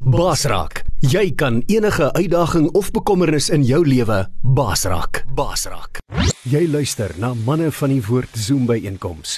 [0.00, 5.26] Basraak, jy kan enige uitdaging of bekommernis in jou lewe basraak.
[5.36, 5.98] Basraak.
[6.48, 9.36] Jy luister na manne van die woord Zoom by einkoms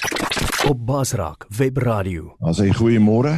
[0.63, 2.37] op Basraak Web Radio.
[2.47, 3.33] As hy goeiemôre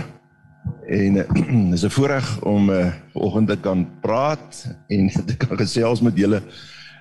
[0.85, 4.61] en uh, is 'n voorreg om uh, vanoggend te kan praat
[4.93, 6.43] en te kan gesels met julle.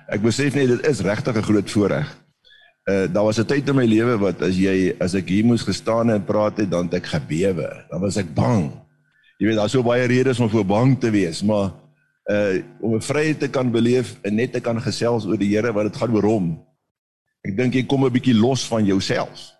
[0.09, 2.09] Ek besef net dit is regtig 'n groot voorreg.
[2.89, 5.61] Uh daar was 'n tyd in my lewe wat as jy as ek hier moes
[5.61, 7.85] gestaan en praat het dan het ek gebewe.
[7.93, 8.84] Dan was ek bang.
[9.37, 11.73] Jy weet daar's so baie redes om voor bang te wees, maar
[12.31, 15.73] uh om 'n vryheid te kan beleef en net te kan gesels oor die Here
[15.73, 16.65] wat dit gaan oor hom.
[17.43, 19.51] Ek dink jy kom 'n bietjie los van jouself.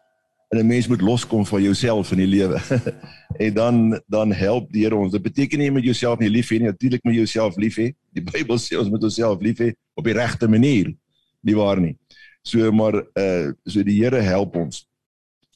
[0.50, 2.62] En 'n mens moet loskom van jouself in die lewe.
[3.46, 5.12] en dan dan help die Here ons.
[5.12, 7.76] Dit beteken nie jy moet jouself nie lief hê nie, natuurlik moet jy jouself lief
[7.76, 7.94] hê.
[8.14, 10.96] Die Bybel sê ons moet onsself lief hê op die regte manier.
[11.42, 11.98] Nie waar nie.
[12.42, 14.88] So maar uh so die Here help ons.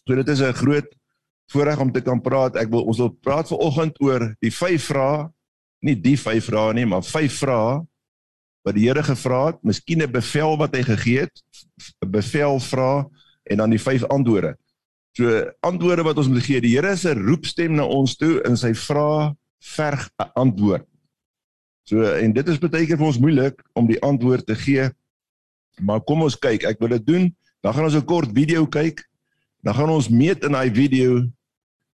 [0.06, 0.99] So dit is 'n groot
[1.50, 2.58] voorreg om te kan praat.
[2.60, 5.28] Ek wil ons wil praat vanoggend oor die vyf vrae,
[5.86, 7.80] nie die vyf vrae nie, maar vyf vrae
[8.68, 11.36] wat die Here gevra het, miskien 'n bevel wat hy gegee het,
[12.04, 13.08] 'n bevel vra
[13.50, 14.58] en dan die vyf antwoorde.
[15.18, 16.62] So antwoorde wat ons moet gee.
[16.62, 20.86] Die Here 'n roepstem na ons toe in sy vrae verg 'n antwoord.
[21.84, 24.92] So en dit is baie keer vir ons moeilik om die antwoord te gee
[25.80, 27.26] Maar kom ons kyk, ek wil dit doen.
[27.64, 29.08] Dan gaan ons 'n kort video kyk.
[29.64, 31.28] Dan gaan ons meet in daai video.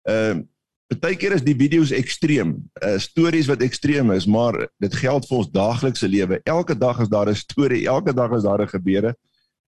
[0.09, 0.47] Ehm uh,
[0.91, 2.56] partykeer is die video's ekstreem.
[2.83, 6.41] Uh stories wat ekstreem is, maar dit geld vir ons daaglikse lewe.
[6.45, 9.15] Elke dag is daar 'n storie, elke dag is daar 'n gebeure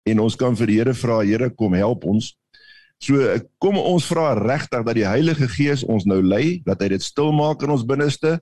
[0.03, 2.35] en ons kan vir die Here vra, Here, kom help ons.
[3.01, 3.17] So
[3.57, 7.31] kom ons vra regtig dat die Heilige Gees ons nou lei, dat hy dit stil
[7.31, 8.39] maak in ons binneste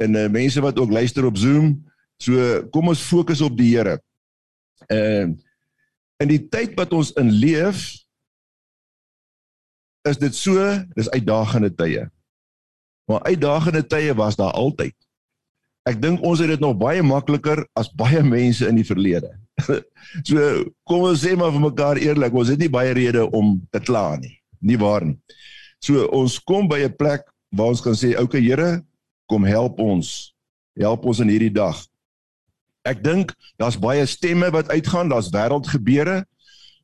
[0.00, 1.84] en uh, mense wat ook luister op Zoom.
[2.20, 4.00] So kom ons fokus op die Here.
[4.88, 5.38] Ehm uh,
[6.20, 8.04] in die tyd wat ons in leef
[10.08, 10.56] is dit so,
[10.96, 12.06] dis uitdagende tye.
[13.10, 14.94] Maar uitdagende tye was daar altyd.
[15.88, 19.32] Ek dink ons het dit nog baie makliker as baie mense in die verlede.
[20.28, 20.40] so
[20.88, 24.14] kom ons sê maar vir mekaar eerlik, ons het nie baie rede om te kla
[24.20, 24.36] nie.
[24.60, 25.16] Nie waar nie.
[25.80, 27.24] So ons kom by 'n plek
[27.56, 28.84] waar ons kan sê, "Oké okay, Here,
[29.26, 30.34] kom help ons.
[30.76, 31.76] Help ons in hierdie dag."
[32.84, 36.24] Ek dink daar's baie stemme wat uitgaan, daar's wêreldgebeure.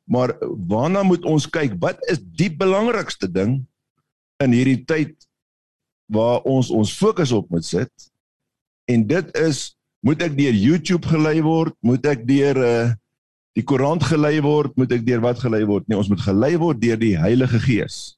[0.07, 0.33] Maar
[0.69, 1.75] waarna moet ons kyk?
[1.83, 3.59] Wat is die belangrikste ding
[4.43, 5.15] in hierdie tyd
[6.07, 7.91] waar ons ons fokus op moet sit?
[8.87, 9.75] En dit is
[10.05, 11.75] moet ek deur YouTube gelei word?
[11.83, 12.87] Moet ek deur uh
[13.57, 14.75] die koerant gelei word?
[14.77, 15.87] Moet ek deur wat gelei word?
[15.89, 18.13] Nee, ons moet gelei word deur die Heilige Gees.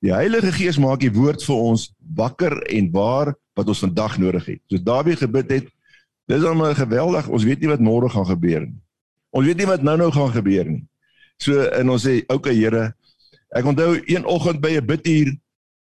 [0.00, 4.48] Die Heilige Gees maak die woord vir ons wakker en waar wat ons vandag nodig
[4.54, 4.62] het.
[4.72, 5.68] Soos Dawie gebid het,
[6.26, 7.28] Dis dan maar geweldig.
[7.28, 8.78] Ons weet nie wat môre gaan gebeur nie.
[9.30, 10.82] Ons weet nie wat nou-nou gaan gebeur nie.
[11.42, 12.94] So en ons sê, "Oké okay, Here,
[13.50, 15.36] ek onthou een oggend by 'n biduur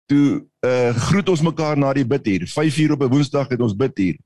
[0.06, 2.48] toe uh groet ons mekaar na die biduur.
[2.48, 4.16] 5uur op 'n Woensdag het ons biduur.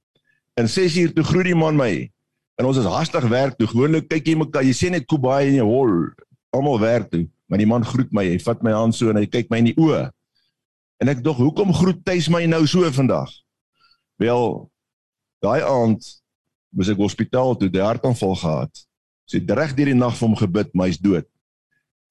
[0.54, 2.10] En 6uur toe groet die man my.
[2.56, 3.66] En ons is hastig werk toe.
[3.66, 6.12] Gewoonlik kyk jy mekaar, jy sê net kubai en jy hol.
[6.50, 7.28] Almal werk toe.
[7.46, 8.24] Maar die man groet my.
[8.24, 10.10] Hy vat my hand so en hy kyk my in die oë.
[11.00, 13.30] En ek dog, "Hoekom groet Tuis my nou so vandag?"
[14.16, 14.70] Wel,
[15.42, 16.04] Daai aand
[16.70, 18.86] moes ek hospitaal toe, die hartaanval gehad.
[19.32, 21.26] Sy het reg deur die nag vir hom gebid, maar hy's dood.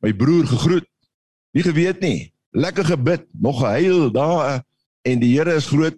[0.02, 0.88] My broer gegroet.
[1.54, 2.32] Nie geweet nie.
[2.58, 4.64] Lekker gebid, nog gehuil daar
[5.06, 5.98] en die Here is groot.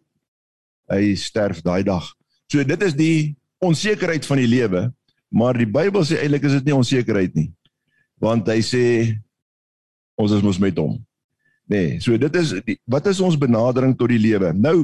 [0.92, 2.06] Hy sterf daai dag.
[2.52, 4.90] So dit is die onsekerheid van die lewe,
[5.32, 7.48] maar die Bybel sê eintlik is dit nie onsekerheid nie.
[8.22, 8.84] Want hy sê
[10.20, 11.00] ons is mos met hom.
[11.72, 14.52] Nee, so dit is die, wat is ons benadering tot die lewe?
[14.54, 14.84] Nou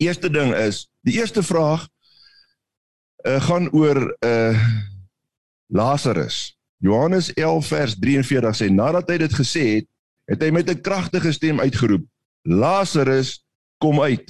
[0.00, 1.82] Eerste ding is, die eerste vraag
[3.28, 4.56] uh, gaan oor uh
[5.70, 6.58] Lazarus.
[6.78, 9.86] Johannes 11 vers 43 sê nadat hy dit gesê het,
[10.30, 12.04] het hy met 'n kragtige stem uitgeroep:
[12.42, 13.44] Lazarus,
[13.78, 14.26] kom uit.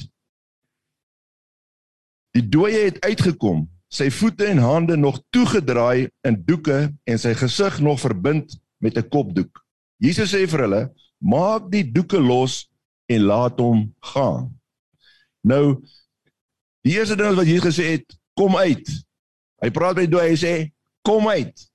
[2.36, 7.80] Die dooie het uitgekom, sy voete en hande nog toegedraai in doeke en sy gesig
[7.80, 9.64] nog verbind met 'n kopdoek.
[9.96, 12.70] Jesus sê vir hulle: "Maak die doeke los
[13.06, 14.60] en laat hom gaan."
[15.42, 15.82] Nou
[16.82, 18.88] die eerste ding wat Jesus gesê het, kom uit.
[19.60, 20.72] Hy praat met toe hy sê
[21.06, 21.66] kom uit.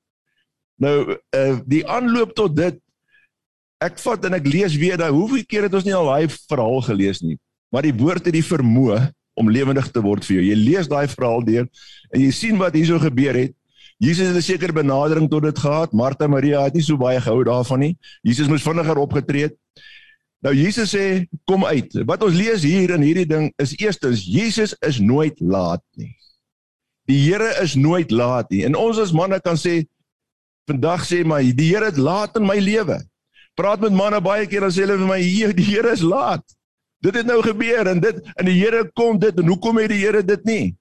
[0.81, 2.79] Nou uh die aanloop tot dit
[3.83, 6.81] ek vat en ek lees weer daai hoeveel keer het ons nie al daai verhaal
[6.87, 7.37] gelees nie.
[7.71, 9.01] Maar die woord het die vermoë
[9.35, 10.45] om lewendig te word vir jou.
[10.47, 11.67] Jy lees daai verhaal deur
[12.13, 13.55] en jy sien wat hierso gebeur het.
[13.99, 15.93] Jesus het 'n sekere benadering tot dit gehad.
[15.93, 17.97] Martha Maria het nie so baie gehou daarvan nie.
[18.21, 19.55] Jesus moes vinniger opgetree het.
[20.41, 21.93] Nou Jesus sê kom uit.
[22.05, 26.15] Wat ons lees hier in hierdie ding is eerstens Jesus is nooit laat nie.
[27.09, 28.63] Die Here is nooit laat nie.
[28.65, 29.83] En ons as manne kan sê
[30.69, 32.99] vandag sê my die Here het laat in my lewe.
[33.55, 36.43] Praat met manne baie keer dan sê hulle vir my hier die Here is laat.
[37.05, 40.01] Dit het nou gebeur en dit en die Here kom dit en hoekom het die
[40.01, 40.75] Here dit nie?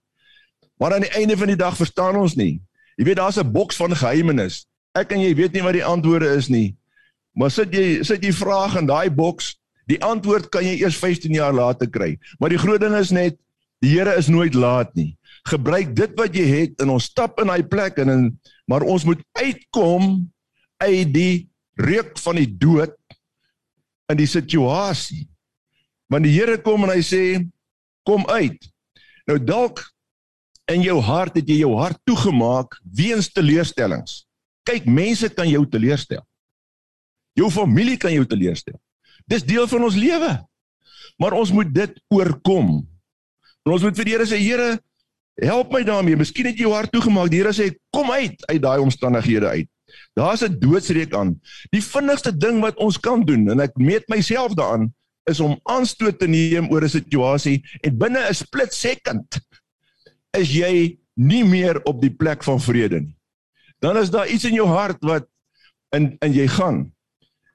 [0.80, 2.62] Maar aan die einde van die dag verstaan ons nie.
[2.96, 4.66] Jy weet daar's 'n boks van geheimenis.
[4.94, 6.76] Ek en jy weet nie wat die antwoorde is nie.
[7.34, 9.56] Maar sit jy sit jy vrae in daai boks,
[9.86, 12.18] die antwoord kan jy eers 15 jaar later kry.
[12.38, 13.36] Maar die groot ding is net
[13.80, 15.16] die Here is nooit laat nie.
[15.44, 18.28] Gebruik dit wat jy het en ons stap in daai plek en in
[18.70, 20.24] maar ons moet uitkom
[20.80, 21.34] uit die
[21.76, 22.94] reuk van die dood
[24.12, 25.26] in die situasie.
[26.08, 27.24] Want die Here kom en hy sê
[28.08, 28.60] kom uit.
[29.28, 29.82] Nou dalk
[30.72, 34.22] in jou hart het jy jou hart toegemaak weens teleurstellings.
[34.64, 36.22] Kyk, mense kan jou teleurstel.
[37.36, 38.78] Jou familie kan jou teleurstel.
[39.28, 40.32] Dis deel van ons lewe.
[41.20, 42.78] Maar ons moet dit oorkom.
[43.64, 44.78] En ons moet vir die Here sê, Here,
[45.42, 46.16] help my daarmee.
[46.16, 47.30] Miskien het jy jou hart toegemaak.
[47.30, 49.68] Die Here sê, kom uit uit daai omstandighede uit.
[50.14, 51.40] Daar's 'n doodsreek aan.
[51.70, 54.94] Die vinnigste ding wat ons kan doen en ek meet myself daaraan
[55.24, 59.40] is om aanstoot te neem oor 'n situasie en binne 'n split second
[60.38, 63.16] is jy nie meer op die plek van vrede nie.
[63.78, 65.26] Dan is daar iets in jou hart wat
[65.94, 66.92] in in jy gaan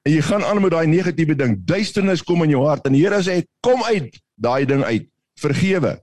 [0.02, 1.58] en jy gaan aan met daai negatiewe ding.
[1.64, 5.08] Duisternis kom in jou hart en die Here sê kom uit daai ding uit.
[5.40, 6.00] Vergewe.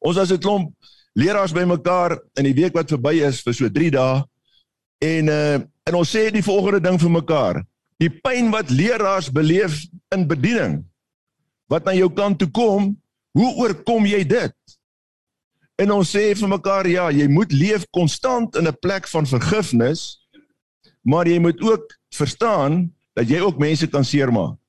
[0.00, 0.72] Ons as 'n klomp
[1.14, 4.24] leraars bymekaar in die week wat verby is vir so 3 dae
[5.00, 5.58] En uh
[5.88, 7.56] en ons sê die volgende ding vir mekaar.
[7.98, 9.80] Die pyn wat leraars beleef
[10.14, 10.76] in bediening
[11.72, 12.92] wat na jou kant toe kom,
[13.34, 14.54] hoe oorkom jy dit?
[15.80, 20.20] En ons sê vir mekaar ja, jy moet leef konstant in 'n plek van vergifnis,
[21.02, 24.59] maar jy moet ook verstaan dat jy ook mense kan seermaak.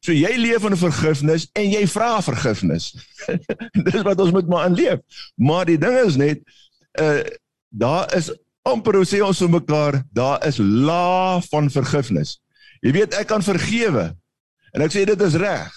[0.00, 2.92] So jy leef in vergifnis en jy vra vergifnis.
[3.86, 5.02] Dis wat ons moet maar aanleef.
[5.36, 6.42] Maar die ding is net
[7.00, 7.20] uh
[7.70, 8.32] daar is
[8.66, 12.40] amper hoe sê ons vir mekaar, daar is la van vergifnis.
[12.82, 14.08] Jy weet ek kan vergewe.
[14.74, 15.70] En ek sê dit is reg.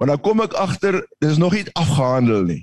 [0.00, 2.62] Maar dan kom ek agter dis nog nie afgehandel nie.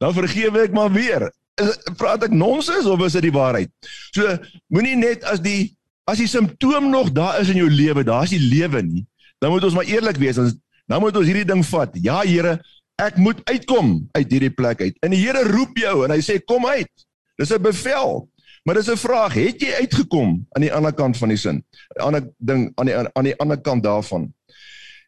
[0.00, 1.28] Dan vergewe ek maar weer.
[1.60, 3.68] Is, praat ek nonsens of is dit die waarheid?
[4.16, 4.38] So
[4.72, 5.74] moenie net as die
[6.08, 9.04] as die simptoom nog daar is in jou lewe, daar is die lewe nie.
[9.40, 10.36] Dan moet ons maar eerlik wees.
[10.36, 10.52] Dan,
[10.86, 11.94] dan moet ons hierdie ding vat.
[12.04, 12.58] Ja Here,
[13.00, 14.98] ek moet uitkom uit hierdie plek uit.
[15.04, 17.06] En die Here roep jou en hy sê kom uit.
[17.40, 18.28] Dis 'n bevel.
[18.64, 21.64] Maar dis 'n vraag, het jy uitgekom aan die ander kant van die sin?
[21.96, 24.32] 'n Ander ding aan die aan die ander kant daarvan.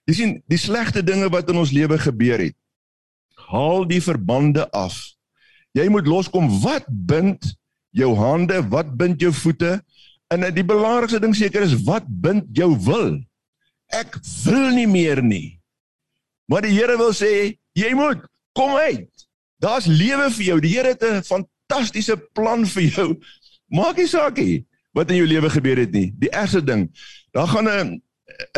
[0.05, 2.57] Jy sien, die slegte dinge wat in ons lewe gebeur het.
[3.35, 4.97] Haal die verbande af.
[5.73, 6.49] Jy moet loskom.
[6.61, 7.55] Wat bind
[7.91, 8.69] jou hande?
[8.69, 9.83] Wat bind jou voete?
[10.33, 13.21] En die belangrikste ding seker is wat bind jou wil?
[13.93, 15.61] Ek wil nie meer nie.
[16.49, 18.25] Maar die Here wil sê, jy moet
[18.57, 19.27] kom uit.
[19.63, 20.61] Daar's lewe vir jou.
[20.61, 23.09] Die Here het 'n fantastiese plan vir jou
[23.73, 26.13] Maak nie saak nie wat in jou lewe gebeur het nie.
[26.21, 26.91] Die ergste ding,
[27.33, 28.03] daar gaan 'n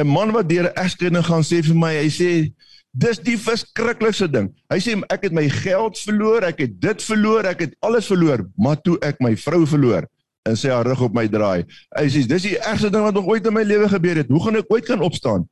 [0.02, 2.52] 'n man wat deur 'n egskeiding gaan sê vir my, hy sê
[2.90, 4.50] dis die verskriklikste ding.
[4.70, 8.50] Hy sê ek het my geld verloor, ek het dit verloor, ek het alles verloor,
[8.56, 10.08] maar toe ek my vrou verloor
[10.48, 11.64] en sy haar rug op my draai.
[11.96, 14.30] Hy sê dis die ergste ding wat nog ooit in my lewe gebeur het.
[14.30, 15.46] Hoe gaan ek ooit kan opstaan?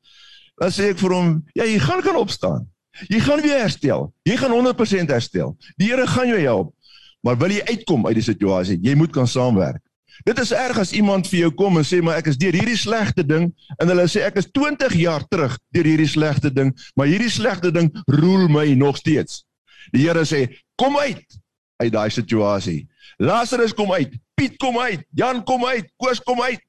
[0.60, 2.66] Dan sê ek vir hom, ja, jy gaan kan opstaan.
[3.08, 4.10] Jy gaan weer herstel.
[4.28, 5.54] Jy gaan 100% herstel.
[5.80, 6.74] Die Here gaan jou help.
[7.24, 9.80] Maar wil jy uitkom uit die situasie, jy moet kan saamwerk.
[10.26, 12.76] Dit is erg as iemand vir jou kom en sê maar ek is deur hierdie
[12.76, 13.46] slegte ding
[13.80, 17.72] en hulle sê ek is 20 jaar terug deur hierdie slegte ding, maar hierdie slegte
[17.72, 17.88] ding
[18.20, 19.40] roel my nog steeds.
[19.94, 20.44] Die Here sê,
[20.78, 21.24] kom uit
[21.82, 22.84] uit daai situasie.
[23.18, 26.62] Lazarus kom uit, Piet kom uit, Jan kom uit, Koos kom uit.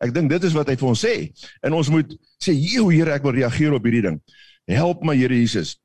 [0.00, 1.14] Ek dink dit is wat hy vir ons sê.
[1.66, 4.20] En ons moet sê, "Hier, Here, ek wil reageer op hierdie ding.
[4.66, 5.76] Help my, Here Jesus."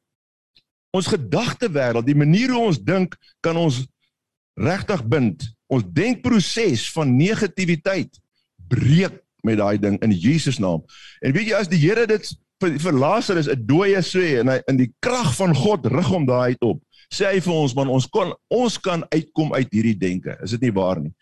[0.93, 3.87] Ons gedagte wêreld, die manier hoe ons dink, kan ons
[4.55, 5.43] regtig bind.
[5.67, 8.19] Ons denkproses van negativiteit
[8.69, 10.83] breek met daai ding in Jesus naam.
[11.21, 14.61] En weet jy as die Here dit vir, vir Lazarus 'n dooie sê en hy
[14.67, 16.81] in die krag van God rig hom daai uit op.
[17.13, 20.33] Sê hy vir ons man ons kon ons kan uitkom uit hierdie denke.
[20.41, 21.13] Is dit nie waar nie?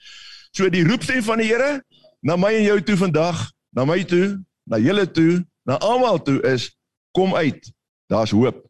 [0.55, 1.81] So die roepstem van die Here
[2.23, 3.39] na my en jou toe vandag,
[3.75, 4.37] na my toe,
[4.69, 6.69] na julle toe, na almal toe is
[7.17, 7.59] kom uit.
[8.11, 8.61] Daar's hoop.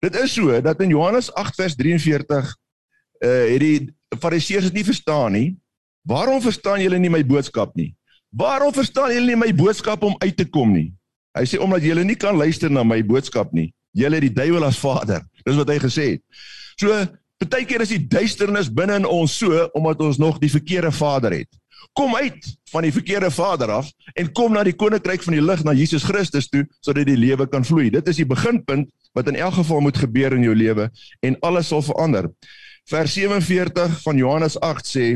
[0.00, 2.54] Dit is so dat in Johannes 8 vers 43
[3.20, 5.48] uh het die fariseërs dit nie verstaan nie.
[6.08, 7.92] Waarom verstaan julle nie my boodskap nie?
[8.32, 10.88] Waarom verstaan julle nie my boodskap om uit te kom nie?
[11.36, 13.68] Hy sê omdat julle nie kan luister na my boodskap nie.
[13.96, 15.24] Julle het die duiwel as vader.
[15.44, 16.22] Dis wat hy gesê het.
[16.80, 16.94] So
[17.40, 21.48] partykeer is die duisternis binne in ons so omdat ons nog die verkeerde vader het.
[21.96, 25.64] Kom uit van die verkeerde vader af en kom na die koninkryk van die lig
[25.66, 27.88] na Jesus Christus toe sodat die lewe kan vloei.
[27.90, 30.90] Dit is die beginpunt wat in elk geval moet gebeur in jou lewe
[31.26, 32.30] en alles sal verander.
[32.90, 35.06] Vers 47 van Johannes 8 sê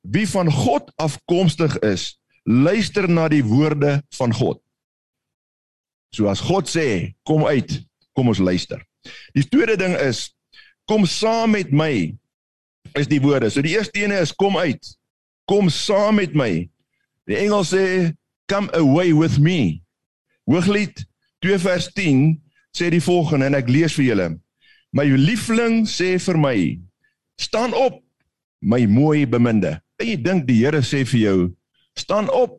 [0.00, 4.60] wie van God afkomstig is, luister na die woorde van God.
[6.14, 7.76] So as God sê, kom uit,
[8.20, 8.82] kom ons luister.
[9.32, 10.28] Die tweede ding is
[10.90, 12.12] kom saam met my
[12.98, 13.48] is die woorde.
[13.48, 14.82] So die eerste ene is kom uit.
[15.48, 16.66] Kom saam met my.
[17.30, 18.12] Die Engels sê
[18.50, 19.80] come away with me.
[20.50, 21.04] Hooglied
[21.46, 22.36] 2 vers 10
[22.76, 24.28] sê die volgende en ek lees vir julle.
[24.92, 26.58] My liefling sê vir my:
[27.38, 28.02] "Staan op,
[28.60, 31.38] my mooi beminde." En jy dink die Here sê vir jou:
[31.96, 32.58] "Staan op,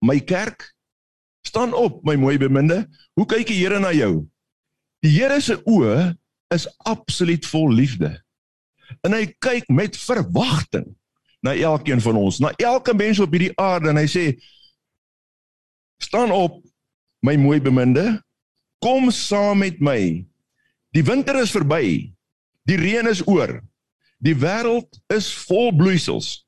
[0.00, 0.70] my kerk.
[1.44, 2.86] Staan op, my mooi beminde."
[3.18, 4.31] Hoe kyk die Here na jou?
[5.02, 6.12] Die Here se oë
[6.54, 8.12] is absoluut vol liefde.
[9.02, 10.86] En hy kyk met verwagting
[11.42, 14.26] na elkeen van ons, na elke mens op hierdie aarde en hy sê:
[15.98, 16.60] "Staan op,
[17.22, 18.20] my mooi beminde.
[18.82, 20.26] Kom saam met my.
[20.92, 22.12] Die winter is verby.
[22.66, 23.60] Die reën is oor.
[24.22, 26.44] Die wêreld is vol bloeisels.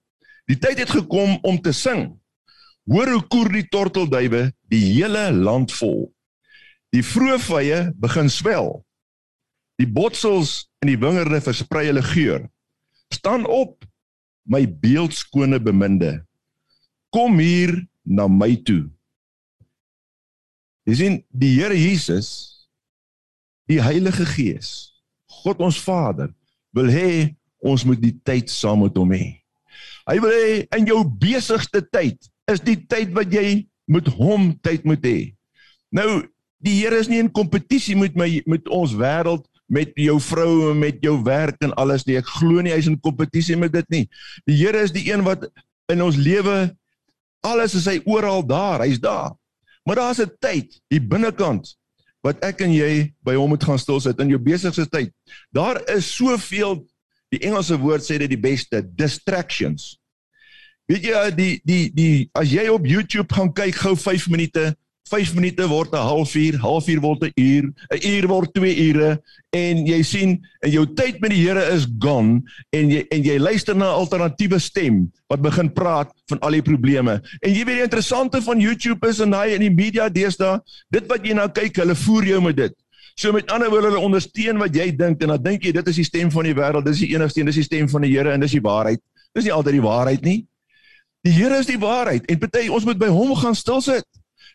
[0.46, 2.12] Die tyd het gekom om te sing.
[2.90, 6.13] Hoor hoe koer die tortelduwe die hele land vol.
[6.94, 8.76] Die vroeë vye begin swel.
[9.82, 12.44] Die botsels in die wingerde versprei hulle geur.
[13.10, 13.82] Staan op,
[14.46, 16.20] my beeldskone beminde.
[17.14, 17.74] Kom hier
[18.06, 18.84] na my toe.
[20.84, 22.28] Jy sien die Here Jesus
[23.70, 24.92] die Heilige Gees
[25.40, 26.28] God ons Vader
[26.76, 27.32] wil hê
[27.64, 29.40] ons moet die tyd saam met hom hê.
[30.04, 34.84] Hy wil hê in jou besigste tyd is die tyd wat jy met hom tyd
[34.84, 35.18] moet hê.
[35.96, 36.20] Nou
[36.64, 40.78] die Here is nie in kompetisie met my met ons wêreld met jou vrou en
[40.78, 42.18] met jou werk en alles nie.
[42.20, 44.04] Ek glo nie hy's in kompetisie met dit nie.
[44.48, 45.46] Die Here is die een wat
[45.92, 46.74] in ons lewe
[47.44, 48.84] alles is hy oral daar.
[48.84, 49.34] Hy's daar.
[49.84, 51.76] Maar daar's 'n tyd hier binnekant
[52.24, 55.12] wat ek en jy by hom moet gaan stil sit in jou besigste tyd.
[55.52, 56.86] Daar is soveel
[57.28, 59.98] die Engelse woord sê dit die beste distractions.
[60.88, 65.34] Weet jy die die die as jy op YouTube gaan kyk gou 5 minute 5
[65.34, 69.20] minute word 'n halfuur, halfuur word 'n uur, 'n uur word 2 ure
[69.52, 72.42] en jy sien en jou tyd met die Here is gone
[72.72, 76.62] en jy en jy luister na 'n alternatiewe stem wat begin praat van al die
[76.62, 77.20] probleme.
[77.42, 81.04] En jy weet die interessante van YouTube is en daai in die media deesdae, dit
[81.06, 82.74] wat jy nou kyk, hulle voer jou met dit.
[83.14, 85.96] So met ander woorde hulle ondersteun wat jy dink en dan dink jy dit is
[85.96, 88.32] die stem van die wêreld, dis die enigste een, dis die stem van die Here
[88.32, 89.00] en dis die waarheid.
[89.34, 90.46] Dis nie altyd die waarheid nie.
[91.24, 94.04] Die Here is die waarheid en party ons moet by hom gaan stil sit.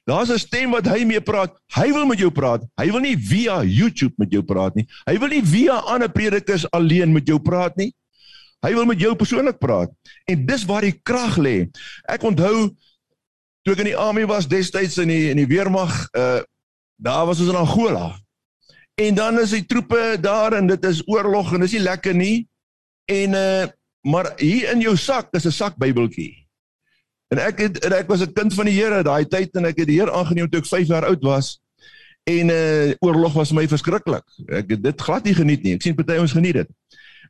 [0.09, 1.53] Daar's 'n stem wat hy mee praat.
[1.77, 2.65] Hy wil met jou praat.
[2.81, 4.87] Hy wil nie via YouTube met jou praat nie.
[5.05, 7.93] Hy wil nie via ander predikers alleen met jou praat nie.
[8.65, 9.91] Hy wil met jou persoonlik praat.
[10.25, 11.69] En dis waar die krag lê.
[12.09, 12.75] Ek onthou
[13.63, 16.41] toe ek in die army was destyds in die in die weermag, uh
[16.99, 18.17] daar was ons in Angola.
[18.99, 22.47] En dan is die troepe daar en dit is oorlog en dis nie lekker nie.
[23.05, 23.67] En uh
[24.01, 26.48] maar hier in jou sak is 'n sak Bybeltjie.
[27.29, 29.77] En ek het en ek was 'n kind van die Here daai tyd en ek
[29.77, 31.59] het die Here aangeneem toe ek 5 jaar oud was.
[32.25, 34.25] En uh oorlog was my verskriklik.
[34.47, 35.73] Ek het dit glad nie geniet nie.
[35.73, 36.69] Ek sien party ons geniet dit.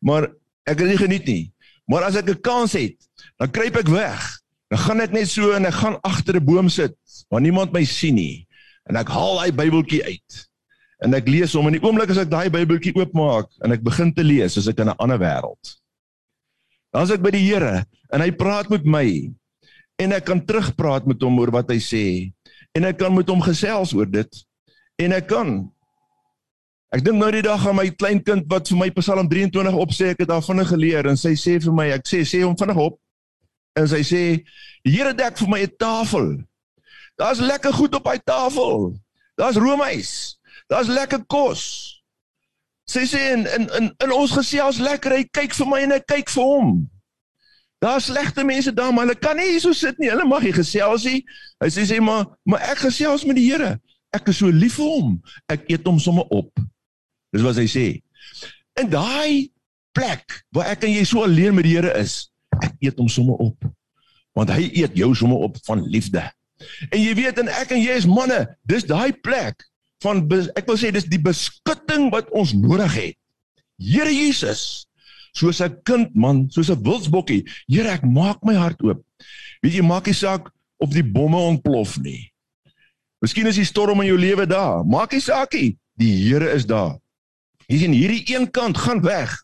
[0.01, 0.29] Maar
[0.63, 1.51] ek het dit geniet nie.
[1.85, 2.95] Maar as ek 'n kans het,
[3.37, 4.39] dan kruip ek weg.
[4.69, 6.95] Dan gaan ek net so en ek gaan agter 'n boom sit
[7.29, 8.47] waar niemand my sien nie.
[8.89, 10.49] En ek haal daai Bybeltjie uit.
[10.99, 14.13] En ek lees hom in die oomblik as ek daai Bybeltjie oopmaak en ek begin
[14.13, 15.75] te lees, as ek in 'n ander wêreld.
[16.91, 19.31] Dan as ek by die Here en hy praat met my
[19.99, 22.05] en ek kan terugpraat met hom oor wat hy sê.
[22.77, 24.41] En ek kan met hom gesels oor dit.
[25.01, 25.51] En ek kan.
[26.95, 30.13] Ek dink nou die dag aan my klein kind wat vir my Psalm 23 opsê
[30.13, 32.97] ek het daarvan geleer en sy sê vir my ek sê sê hom vinnig op.
[33.77, 34.23] En sy sê
[34.85, 36.27] die Here dek vir my 'n tafel.
[37.19, 38.95] Daar's lekker goed op hy tafel.
[39.35, 40.39] Daar's roomys.
[40.67, 42.01] Daar's lekker kos.
[42.87, 45.11] Sy sê in in in, in ons gesels lekker.
[45.11, 46.89] Hy kyk vir my en ek kyk vir hom
[47.79, 50.09] Daar slegte mense daar, maar hulle kan nie hier so sit nie.
[50.11, 51.21] Hulle mag nie gesels nie.
[51.63, 53.77] Hy sê sê maar, maar ek gesels met die Here.
[54.15, 55.13] Ek is so lief vir hom.
[55.51, 56.51] Ek eet hom sommer op.
[57.31, 57.85] Dis wat hy sê.
[58.79, 59.47] In daai
[59.95, 62.25] plek waar ek en jy so alleen met die Here is,
[62.59, 63.69] ek eet hom sommer op.
[64.35, 66.25] Want hy eet jou sommer op van liefde.
[66.91, 69.63] En jy weet en ek en jy is manne, dis daai plek
[70.03, 70.23] van
[70.55, 73.17] ek wil sê dis die beskutting wat ons nodig het.
[73.79, 74.88] Here Jesus,
[75.31, 77.45] soos 'n kind man, soos 'n wildsbokkie.
[77.67, 79.03] Here, ek maak my hart oop.
[79.61, 82.31] Weet jy, maak nie saak of die bomme ontplof nie.
[83.19, 84.85] Miskien is die storm in jou lewe daar.
[84.85, 85.77] Maak nie saak nie.
[85.99, 86.99] Die Here is daar.
[87.67, 89.35] Hier sien hierdie een kant gaan weg.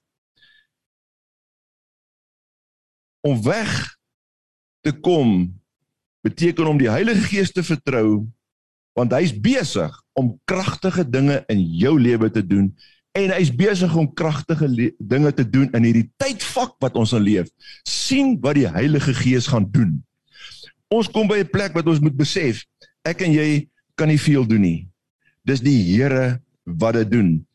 [3.22, 3.98] Om weg
[4.82, 5.62] te kom
[6.26, 8.26] beteken om die Heilige Gees te vertrou
[8.96, 12.70] want hy's besig om kragtige dinge in jou lewe te doen
[13.16, 14.68] en hy's besig om kragtige
[15.00, 17.48] dinge te doen in hierdie tydvak wat ons in leef.
[17.88, 20.04] sien wat die Heilige Gees gaan doen.
[20.92, 22.66] Ons kom by 'n plek wat ons moet besef,
[23.04, 24.88] ek en jy kan nie veel doen nie.
[25.46, 27.48] Dis die Here wat dit doen.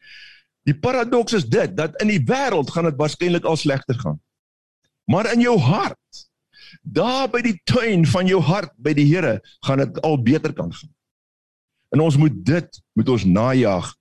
[0.65, 4.21] Die paradoks is dit dat in die wêreld gaan dit waarskynlik al slegter gaan.
[5.05, 6.29] Maar in jou hart,
[6.83, 10.73] daar by die tuin van jou hart by die Here, gaan dit al beter kan
[10.73, 10.93] gaan.
[11.91, 13.95] En ons moet dit moet ons najag.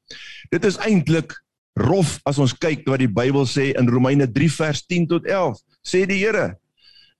[0.49, 1.33] Dit is eintlik
[1.79, 5.59] rof as ons kyk wat die Bybel sê in Romeine 3 vers 10 tot 11.
[5.85, 6.53] Sê die Here.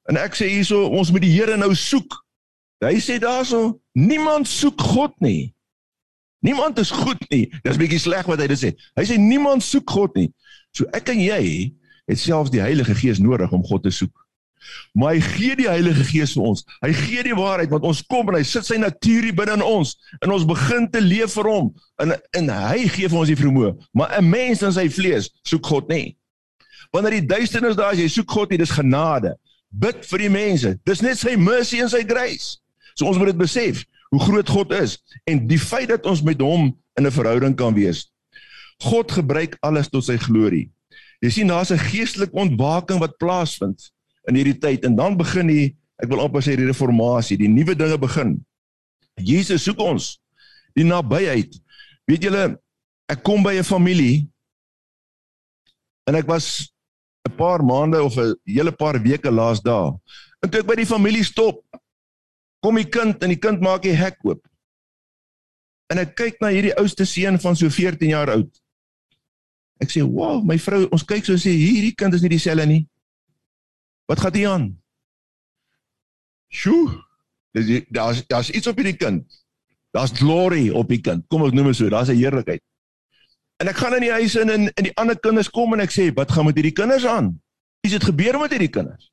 [0.09, 2.17] En ek sê hierso ons moet die Here nou soek.
[2.83, 5.51] Hy sê daarso niemand soek God nie.
[6.45, 7.49] Niemand is goed nie.
[7.65, 8.71] Dis bietjie sleg wat hy dit sê.
[8.95, 10.29] Hy sê niemand soek God nie.
[10.75, 11.41] So ek en jy
[12.09, 14.13] het selfs die Heilige Gees nodig om God te soek.
[14.93, 16.63] Maar hy gee die Heilige Gees vir ons.
[16.83, 19.95] Hy gee die waarheid want ons kom en hy sit sy natuur binne in ons
[20.19, 21.69] en ons begin te leef vir hom
[22.03, 23.75] en en hy gee vir ons die vermoë.
[23.93, 26.17] Maar 'n mens in sy vlees soek God nie.
[26.91, 29.35] Wanneer die duisternis daar is, jy soek God nie, dis genade.
[29.69, 30.79] Bid vir die mense.
[30.85, 32.57] Dis net sy mercy en sy grace.
[32.95, 34.97] So ons moet dit besef hoe groot God is
[35.29, 38.09] en die feit dat ons met hom in 'n verhouding kan wees.
[38.81, 40.69] God gebruik alles tot sy glorie.
[41.21, 43.91] Jy sien daar's 'n geestelike ontwaking wat plaasvind
[44.27, 47.75] in hierdie tyd en dan begin die ek wil amper sê die reformatie, die nuwe
[47.75, 48.37] dinge begin.
[49.19, 50.17] Jesus soek ons
[50.77, 51.55] die nabyheid.
[52.07, 52.43] Weet julle,
[53.09, 54.27] ek kom by 'n familie
[56.07, 56.71] en ek was
[57.27, 59.93] 'n paar maande of 'n hele paar weke laas daar.
[60.41, 61.63] En toe ek by die familie stop,
[62.63, 64.41] kom die kind en die kind maak die hek oop.
[65.89, 68.61] En ek kyk na hierdie ouste seun van so 14 jaar oud.
[69.81, 72.88] Ek sê, "Wow, my vrou, ons kyk so sê hierdie kind is nie dieselfde nie."
[74.09, 74.65] Wat gaan hier aan?
[76.49, 77.05] Sjoe.
[77.53, 79.29] Dis daar's daar's iets op hierdie kind.
[79.93, 81.27] Daar's glory op die kind.
[81.29, 82.61] Kom ek noem dit so, daar's 'n heerlikheid.
[83.61, 85.91] En ek gaan in die huis in en in die ander kinders kom en ek
[85.91, 87.41] sê, "Wat gaan met hierdie kinders aan?
[87.81, 89.11] Is dit gebeur met hierdie kinders?"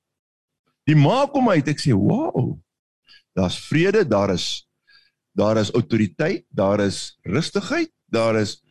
[0.84, 2.58] Die ma kom uit, ek sê, "Wow.
[3.34, 4.68] Daar's vrede, daar is
[5.32, 8.62] daar is autoriteit, daar is rustigheid, daar is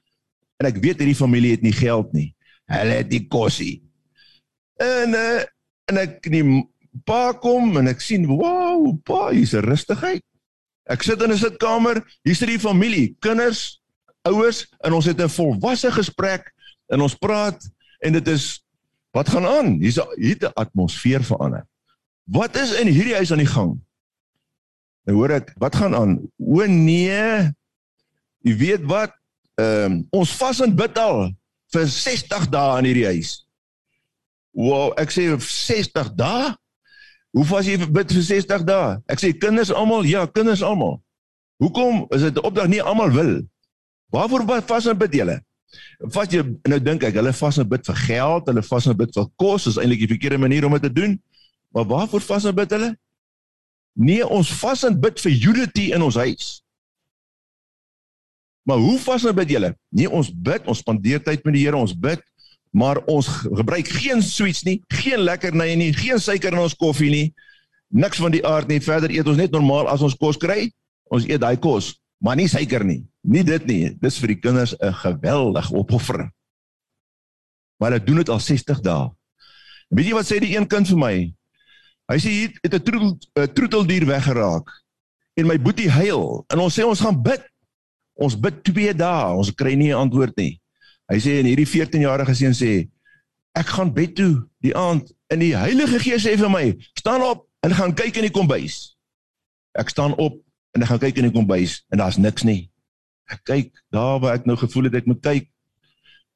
[0.58, 2.36] en ek weet hierdie familie het nie geld nie.
[2.66, 3.84] Hulle het die kosie.
[4.82, 5.44] En uh,
[5.92, 6.44] en ek die
[7.06, 10.24] pa kom en ek sien, "Wow, pa, hier's 'n rustigheid."
[10.88, 13.82] Ek sit in 'n sitkamer, hier's die familie, kinders,
[14.24, 16.54] ouers en ons het 'n volwasse gesprek
[16.90, 17.62] en ons praat
[18.02, 18.62] en dit is
[19.12, 19.80] wat gaan aan?
[19.80, 21.66] Hier's hier 'n atmosfeer verander.
[22.26, 23.80] Wat is in hierdie huis aan die gang?
[25.06, 26.20] Nou hoor ek, wat gaan aan?
[26.38, 27.52] O nee.
[28.42, 29.14] Jy weet wat?
[29.56, 31.32] Ehm um, ons vas en bid al
[31.72, 33.45] vir 60 dae in hierdie huis.
[34.56, 36.54] Wow, ek sê 60 dae?
[37.36, 38.94] Hoe vas jy bid vir 60 dae?
[39.12, 41.02] Ek sê kinders almal, ja, kinders almal.
[41.60, 43.44] Hoekom is dit 'n opdrag nie almal wil?
[44.12, 45.42] Waarvoor vas en bid julle?
[46.00, 49.12] Vas jy nou dink ek, hulle vas en bid vir geld, hulle vas en bid
[49.16, 51.20] vir kos, is eintlik die verkeerde manier om dit te doen.
[51.74, 52.96] Maar waarvoor vas en bid hulle?
[53.96, 56.62] Nee, ons vas en bid vir unity in ons huis.
[58.64, 59.76] Maar hoe vas en bid julle?
[59.90, 62.24] Nee, ons bid, ons spandeer tyd met die Here, ons bid,
[62.76, 67.28] maar ons gebruik geen sweets nie, geen lekkernye nie, geen suiker in ons koffie nie.
[67.96, 68.82] Niks van die aard nie.
[68.84, 70.68] Verder eet ons net normaal as ons kos kry.
[71.14, 73.06] Ons eet daai kos, maar nie suiker nie.
[73.24, 73.94] Nie dit nie.
[74.02, 76.32] Dis vir die kinders 'n geweldige opoffering.
[77.80, 79.10] Maar hulle doen dit al 60 dae.
[79.90, 81.34] Weet jy wat sê die een kind vir my?
[82.12, 84.68] Hy sê hier het 'n troetel 'n troeteldier weggeraak
[85.36, 87.42] en my boetie huil en ons sê ons gaan bid.
[88.16, 90.60] Ons bid 2 dae, ons kry nie 'n antwoord nie.
[91.12, 92.72] Hy sê en hierdie 14-jarige seun sê
[93.56, 94.34] ek gaan bed toe
[94.66, 96.66] die aand en die Heilige Gees sê vir my
[96.98, 98.96] staan op en gaan kyk in die kombuis.
[99.78, 100.40] Ek staan op
[100.76, 102.66] en ek gaan kyk in die kombuis en daar's niks nie.
[103.32, 105.48] Ek kyk daar waar ek nou gevoel het ek moet kyk.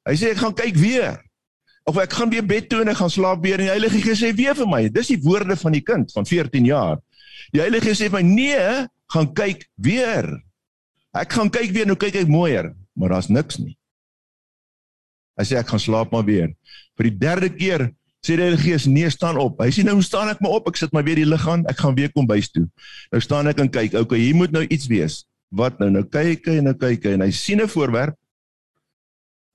[0.08, 1.18] Hy sê ek gaan kyk weer.
[1.88, 4.22] Of ek gaan weer bed toe en ek gaan slaap weer en die Heilige Gees
[4.22, 4.84] sê weer vir my.
[4.92, 7.02] Dis die woorde van die kind van 14 jaar.
[7.54, 10.30] Die Heilige Gees sê vir my nee, gaan kyk weer.
[11.16, 13.74] Ek gaan kyk weer, nou kyk ek mooier, maar daar's niks nie.
[15.40, 16.52] Hy sê ek gaan slaap maar weer.
[17.00, 17.88] Vir die derde keer
[18.20, 19.62] sê die Heilige Gees nee staan op.
[19.64, 20.68] Hy sê nou staan ek maar op.
[20.68, 21.64] Ek sit maar weer die lig aan.
[21.72, 22.66] Ek gaan weer kom bys toe.
[23.14, 23.96] Nou staan ek en kyk.
[24.04, 25.22] Okay, hier moet nou iets wees.
[25.48, 25.88] Wat nou?
[25.94, 28.16] Nou kyk hy en nou kyk hy en hy sien 'n voorwerp.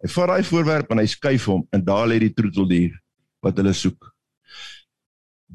[0.03, 2.97] Hy vat daai voorwerp en hy skuif hom en daar lê die troeteldier
[3.41, 4.11] wat hulle soek.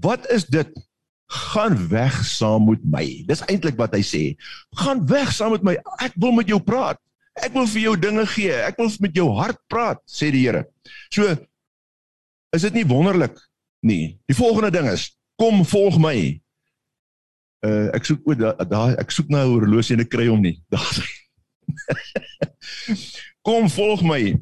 [0.01, 0.71] Wat is dit?
[1.31, 3.05] Gaan weg saam met my.
[3.27, 4.23] Dis eintlik wat hy sê.
[4.81, 5.77] Gaan weg saam met my.
[6.03, 6.99] Ek wil met jou praat.
[7.39, 8.53] Ek wil vir jou dinge gee.
[8.53, 10.65] Ek wil met jou hart praat, sê die Here.
[11.15, 11.29] So
[12.51, 13.39] is dit nie wonderlik
[13.87, 14.19] nie.
[14.27, 16.17] Die volgende ding is: kom volg my.
[17.65, 20.59] Uh ek soek o daai ek soek nou 'n horlosie en ek kry hom nie.
[20.73, 21.01] Daar.
[23.47, 24.35] kom volg my.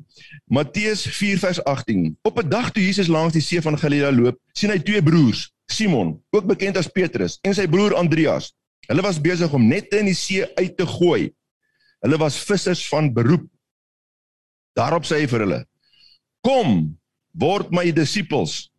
[0.48, 2.16] Matteus 4:18.
[2.22, 5.50] Op 'n dag toe Jesus langs die see van Galilea loop, sien hy twee broers,
[5.66, 8.54] Simon, ook bekend as Petrus, en sy broer Andreas.
[8.88, 11.28] Hulle was besig om nette in die see uit te gooi.
[12.04, 13.46] Hulle was vissers van beroep.
[14.78, 15.60] Daarop sê hy vir hulle:
[16.46, 16.98] "Kom,
[17.34, 18.70] word my disippels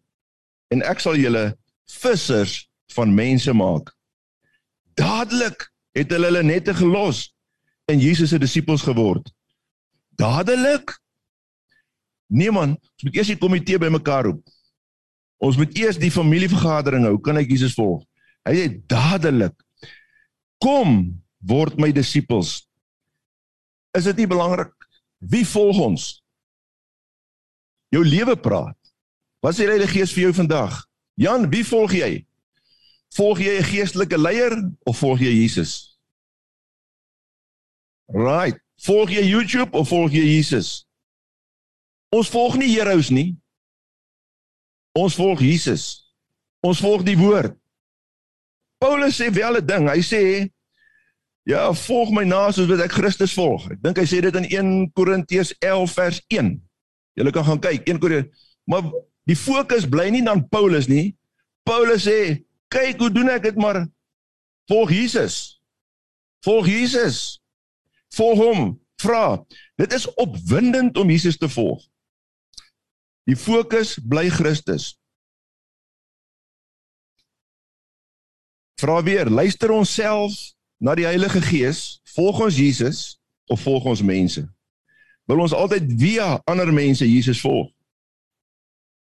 [0.71, 1.57] en ek sal julle
[2.01, 3.91] vissers van mense maak."
[4.95, 7.29] Dadelik het hulle hulle nette gelos
[7.89, 9.31] en Jesus se disippels geword.
[10.19, 10.93] Dadelik?
[12.27, 14.43] Nee man, ons moet eers die komitee bymekaar roep.
[15.39, 17.17] Ons moet eers die familievergadering hou.
[17.23, 18.03] Kan ek Jesus volg?
[18.47, 19.55] Hy sê dadelik
[20.59, 20.99] kom
[21.47, 22.68] word my disippels.
[23.97, 24.73] Is dit nie belangrik
[25.19, 26.03] wie volg ons?
[27.89, 28.77] Jou lewe praat.
[29.43, 30.77] Wat sê die Heilige Gees vir jou vandag?
[31.19, 32.25] Jan, wie volg jy?
[33.17, 34.53] Volg jy 'n geestelike leier
[34.85, 35.97] of volg jy Jesus?
[38.07, 38.59] Right.
[38.85, 40.85] Volg jy YouTube of volg jy Jesus?
[42.09, 43.37] Ons volg nie Heroes nie.
[44.93, 46.13] Ons volg Jesus.
[46.61, 47.57] Ons volg die woord.
[48.79, 49.89] Paulus sê wel 'n ding.
[49.89, 50.51] Hy sê
[51.47, 53.67] ja, volg my na soos wat ek Christus volg.
[53.73, 56.51] Ek dink hy sê dit in 1 Korintiërs 11 vers 1.
[57.19, 58.49] Julle kan gaan kyk 1 Korintiërs.
[58.69, 58.91] Maar
[59.29, 61.15] die fokus bly nie dan Paulus nie.
[61.65, 63.83] Paulus sê kyk hoe doen ek dit maar
[64.69, 65.59] volg Jesus.
[66.45, 67.39] Volg Jesus.
[68.15, 68.69] Volg hom.
[69.01, 69.39] Vra.
[69.79, 71.81] Dit is opwindend om Jesus te volg.
[73.29, 74.93] Die fokus bly Christus.
[78.79, 80.37] Vra weer, luister ons self
[80.79, 83.19] na die Heilige Gees, volg ons Jesus
[83.51, 84.45] of volg ons mense?
[85.29, 87.69] Wil ons altyd via ander mense Jesus volg?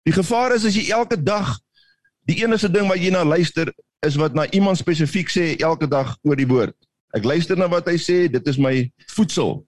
[0.04, 1.56] Die gevaar is as jy elke dag
[2.24, 3.68] Die enigste ding wat jy na luister
[4.04, 6.76] is wat na iemand spesifiek sê elke dag oor die woord.
[7.14, 9.60] Ek luister na wat hy sê, dit is my voedsel.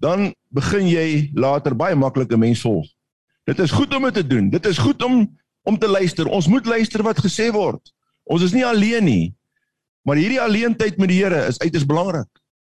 [0.00, 2.88] Dan begin jy later baie maklike mens volg.
[3.48, 4.48] Dit is goed om dit te doen.
[4.52, 5.26] Dit is goed om
[5.68, 6.24] om te luister.
[6.24, 7.92] Ons moet luister wat gesê word.
[8.24, 9.26] Ons is nie alleen nie.
[10.02, 12.28] Maar hierdie alleentyd met die Here is uiters belangrik.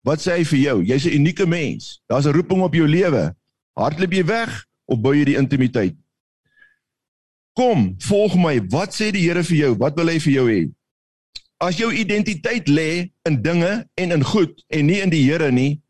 [0.06, 0.76] Wat sê hy vir jou?
[0.86, 2.00] Jy's 'n unieke mens.
[2.06, 3.34] Daar's 'n roeping op jou lewe.
[3.74, 5.96] Hardloop jy weg of bou jy die intimiteit?
[7.52, 8.60] Kom, volg my.
[8.68, 9.74] Wat sê die Here vir jou?
[9.76, 10.70] Wat wil hy vir jou hê?
[11.58, 15.80] As jou identiteit lê in dinge en in goed en nie in die Here nie,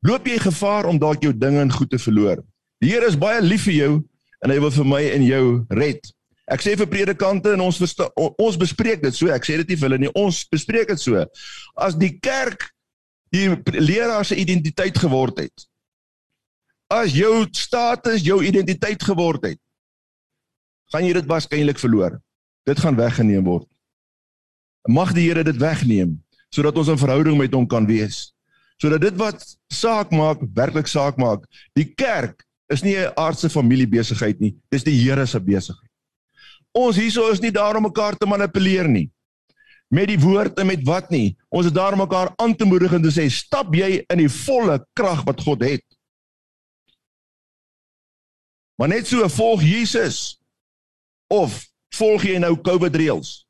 [0.00, 2.42] loop jy gevaar om dalk jou dinge en goed te verloor.
[2.80, 3.92] Die Here is baie lief vir jou
[4.42, 6.00] en hy wil vir my en jou red.
[6.50, 9.30] Ek sê vir predikante en ons versta, ons bespreek dit so.
[9.30, 10.12] Ek sê dit nie vir hulle nie.
[10.18, 11.22] Ons bespreek dit so.
[11.78, 12.70] As die kerk
[13.32, 15.66] die leraar se identiteit geword het.
[16.92, 19.60] As jou status jou identiteit geword het
[20.92, 22.18] gaan jy dit waarskynlik verloor.
[22.68, 23.64] Dit gaan weggeneem word.
[24.84, 26.18] Mag die Here dit wegneem
[26.52, 28.34] sodat ons 'n verhouding met hom kan wees.
[28.76, 29.40] Sodat dit wat
[29.72, 31.46] saak maak, werklik saak maak.
[31.72, 35.81] Die kerk is nie 'n aardse familiebesigheid nie, dis die Here se besigheid.
[36.72, 39.10] Ons hierso is nie daar om mekaar te manipuleer nie.
[39.92, 41.34] Met die woord en met wat nie.
[41.52, 44.30] Ons is daar om mekaar aan te moedig en te sê stap jy in die
[44.32, 45.84] volle krag wat God het.
[48.80, 50.40] Maar net so volg Jesus
[51.28, 51.60] of
[51.94, 53.42] volg jy nou COVID reëls?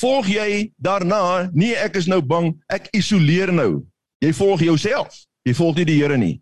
[0.00, 3.84] Volg jy daarna, nee ek is nou bang, ek isoleer nou.
[4.24, 5.12] Jy volg jouself.
[5.44, 6.38] Jy volg nie die Here nie.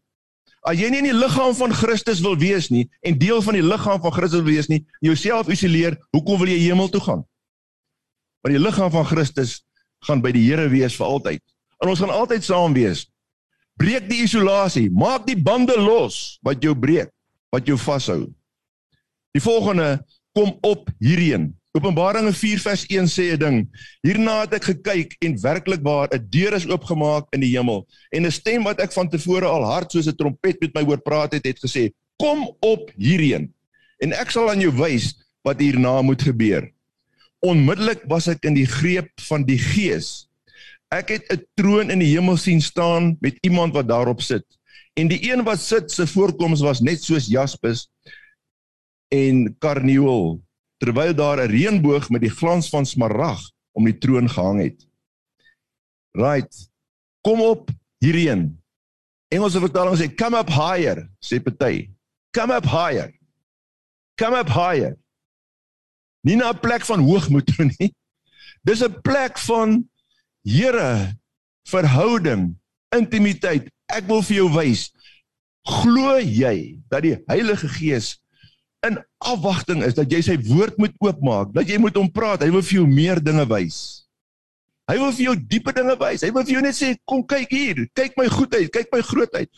[0.69, 3.65] As jy nie in die liggaam van Christus wil wees nie en deel van die
[3.65, 7.23] liggaam van Christus wil wees nie, jouself isoleer, hoekom wil jy hemel toe gaan?
[8.45, 9.63] Want die liggaam van Christus
[10.05, 11.43] gaan by die Here wees vir altyd.
[11.81, 13.07] En ons gaan altyd saam wees.
[13.81, 17.11] Breek die isolasie, maak die bande los wat jou breek,
[17.55, 18.27] wat jou vashou.
[19.33, 20.03] Die volgende
[20.37, 21.53] kom op hierheen.
[21.77, 23.59] Openbaringe 4 vers 1 sê 'n ding.
[24.01, 28.25] Hierna het ek gekyk en werklik waar 'n deur is oopgemaak in die hemel en
[28.25, 31.33] 'n stem wat ek van tevore al hard soos 'n trompet met my hoor praat
[31.33, 33.53] het, het gesê: "Kom op hierheen
[34.01, 36.73] en ek sal aan jou wys wat hierna moet gebeur."
[37.41, 40.29] Onmiddellik was ek in die greep van die Gees.
[40.91, 44.45] Ek het 'n troon in die hemel sien staan met iemand wat daarop sit.
[44.97, 47.91] En die een wat sit se voorkoms was net soos jaspis
[49.09, 50.41] en karnieul
[50.79, 53.41] terwyl daar 'n reënboog met die glans van smarag
[53.73, 54.87] om die troon gehang het.
[56.13, 56.71] Right.
[57.21, 58.63] Kom op hierheen.
[59.29, 61.91] Engelse vertaling sê come up higher, sê party.
[62.31, 63.13] Come up higher.
[64.15, 64.97] Come up higher.
[66.21, 67.95] Nie na 'n plek van hoogmoed toe nie.
[68.63, 69.89] Dis 'n plek van
[70.49, 71.19] Here
[71.69, 72.57] verhouding,
[72.97, 73.69] intimiteit.
[73.93, 74.89] Ek wil vir jou wys.
[75.69, 78.15] Glo jy dat die Heilige Gees
[78.87, 82.45] in afwagting is dat jy sy woord moet oopmaak, dat jy moet hom praat.
[82.45, 83.79] Hy wil vir jou meer dinge wys.
[84.89, 86.25] Hy wil vir jou diepe dinge wys.
[86.25, 89.51] Hy wil vir jou net sê, "Kom kyk hier, kyk my goedheid, kyk my grootheid."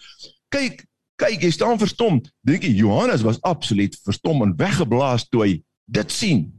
[0.51, 2.21] Kyk, kyk, jy staan verstom.
[2.45, 6.53] Dink jy Johannes was absoluut verstom en weggeblaas toe hy dit sien.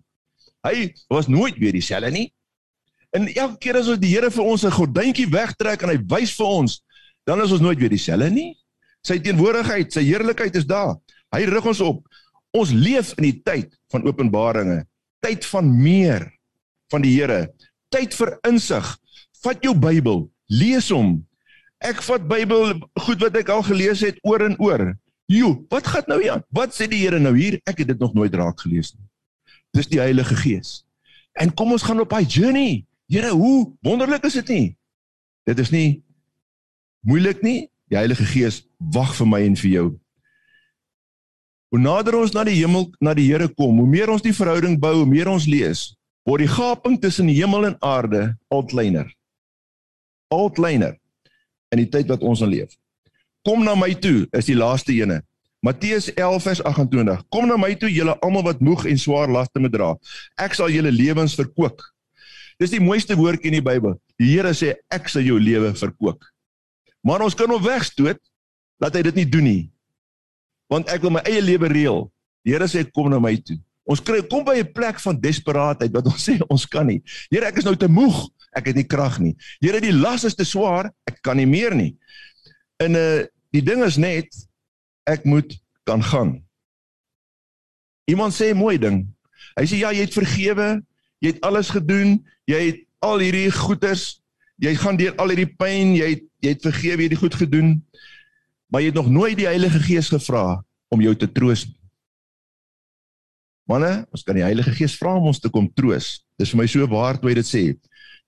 [0.63, 2.31] Hy was nooit weer dieselfde nie.
[3.11, 6.31] En elke keer as ons die Here vir ons 'n gordyntjie wegtrek en hy wys
[6.31, 6.81] vir ons,
[7.25, 8.55] dan is ons nooit weer dieselfde nie.
[9.03, 10.95] Sy teenwoordigheid, sy heerlikheid is daar.
[11.33, 12.07] Hy rig ons op.
[12.57, 14.83] Ons leef in die tyd van openbaringe,
[15.23, 16.27] tyd van meer
[16.91, 17.45] van die Here,
[17.93, 18.87] tyd vir insig.
[19.41, 21.21] Vat jou Bybel, lees hom.
[21.81, 24.91] Ek vat Bybel goed wat ek al gelees het oor en oor.
[25.31, 26.43] Jo, wat gaan nou hier aan?
[26.51, 27.57] Wat sê die Here nou hier?
[27.65, 29.07] Ek het dit nog nooit raak gelees nie.
[29.71, 30.81] Dis die Heilige Gees.
[31.39, 32.83] En kom ons gaan op daai journey.
[33.11, 34.67] Here, hoe wonderlik is dit nie?
[35.47, 36.01] Dit is nie
[37.07, 37.69] moeilik nie.
[37.91, 38.61] Die Heilige Gees
[38.91, 39.87] wag vir my en vir jou.
[41.71, 44.75] Hoe nader ons na die hemel, na die Here kom, hoe meer ons die verhouding
[44.79, 45.93] bou, hoe meer ons lees,
[46.27, 49.07] word die gaping tussen hemel en aarde al kleiner.
[50.31, 50.97] Al kleiner
[51.71, 52.75] in die tyd wat ons in leef.
[53.47, 55.21] Kom na my toe is die laaste ene.
[55.63, 57.23] Matteus 11 vers 28.
[57.31, 59.93] Kom na my toe julle almal wat moeg en swaar laste moet dra.
[60.41, 61.79] Ek sal julle lewens verkoop.
[62.61, 63.95] Dis die mooiste woordjie in die Bybel.
[64.19, 66.19] Die Here sê ek sal jou lewe verkoop.
[67.05, 68.19] Maar ons kan hom wegstoot
[68.81, 69.61] dat hy dit nie doen nie.
[70.71, 72.05] Want ek wil my eie lewe reël.
[72.45, 73.59] Die Here sê kom na my toe.
[73.83, 77.01] Ons kry kom by 'n plek van desperaatheid wat ons sê ons kan nie.
[77.29, 78.29] Here, ek is nou te moeg.
[78.55, 79.35] Ek het nie krag nie.
[79.63, 80.91] Here, die las is te swaar.
[81.07, 81.95] Ek kan nie meer nie.
[82.79, 84.31] En uh die ding is net
[85.03, 85.51] ek moet
[85.83, 86.37] kan gaan.
[88.07, 89.03] Iemand sê mooi ding.
[89.59, 90.67] Hy sê ja, jy het vergewe,
[91.19, 94.21] jy het alles gedoen, jy het al hierdie goeders,
[94.55, 97.35] jy gaan deur al hierdie pyn, jy het jy het vergewe, jy het die goed
[97.37, 97.73] gedoen,
[98.71, 101.77] maar jy het nog nooit die Heilige Gees gevra om jou te troos nie.
[103.69, 106.21] Manne, ons kan die Heilige Gees vra om ons te kom troos.
[106.39, 107.63] Dis vir my so waar toe jy dit sê.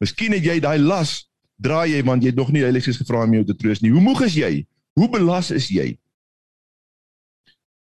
[0.03, 1.23] Miskien het jy daai las
[1.63, 3.81] dra jy want jy het nog nie die Heilige Gees gevra om jou te troos
[3.83, 3.91] nie.
[3.93, 4.53] Hoe moeg is jy?
[4.99, 5.93] Hoe belas is jy?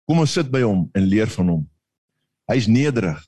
[0.04, 1.62] Kom ons sit by hom en leer van hom.
[2.50, 3.20] Hy's nederig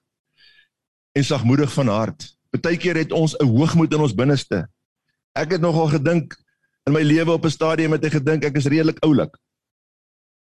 [1.16, 2.28] en sagmoedig van hart.
[2.52, 4.66] Partykeer het ons 'n hoogmoed in ons binneste.
[5.34, 6.36] Ek het nogal gedink
[6.86, 9.36] in my lewe op 'n stadium het ek gedink ek is redelik oulik.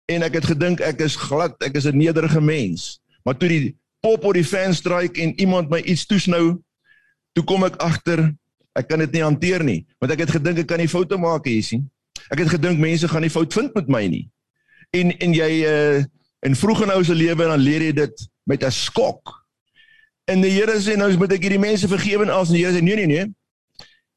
[0.05, 2.99] En ek het gedink ek is glad, ek is 'n nederige mens.
[3.23, 6.61] Maar toe die pop op die fan strike en iemand my iets toesnou,
[7.33, 8.35] toe kom ek agter
[8.73, 11.45] ek kan dit nie hanteer nie, want ek het gedink ek kan nie foute maak
[11.45, 11.91] hier sien.
[12.29, 14.29] Ek het gedink mense gaan nie fout vind met my nie.
[14.91, 16.03] En en jy uh
[16.43, 19.45] in vroeë nou se lewe dan leer jy dit met 'n skok.
[20.25, 22.81] En die Here sê nou moet ek hierdie mense vergewe en as die Here sê
[22.81, 23.25] nee nee nee.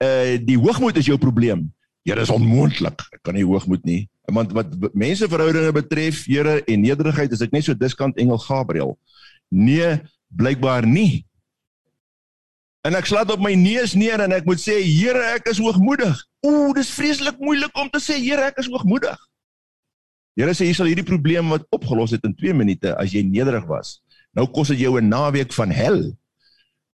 [0.03, 1.76] Uh die hoogmoed is jou probleem.
[2.07, 3.03] Here is onmoontlik.
[3.17, 4.05] Ek kan nie hoogmoed nie.
[4.31, 8.95] Want wat menseverhoudinge betref, Here en nederigheid is ek net so diskant engel Gabriël.
[9.51, 9.97] Nee,
[10.31, 11.25] blykbaar nie.
[12.87, 16.15] En ek slaat op my neus neer en ek moet sê Here, ek is hoogmoedig.
[16.47, 19.19] Ooh, dis vreeslik moeilik om te sê Here, ek is hoogmoedig.
[20.39, 23.67] Here sê jy sal hierdie probleem wat opgelos het in 2 minute as jy nederig
[23.67, 23.97] was.
[24.37, 26.15] Nou kos dit jou 'n naweek van hel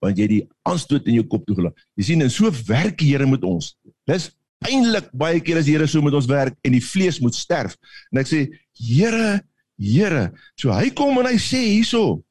[0.01, 1.75] want jy die aanstoot in jou kop toegelaat.
[1.95, 3.75] Jy sien en so werk die Here met ons.
[4.07, 4.31] Dis
[4.67, 7.77] eintlik baie keer as die Here so met ons werk en die vlees moet sterf.
[8.11, 8.43] En ek sê
[8.77, 9.39] Here,
[9.81, 12.21] Here, so hy kom en hy sê hierso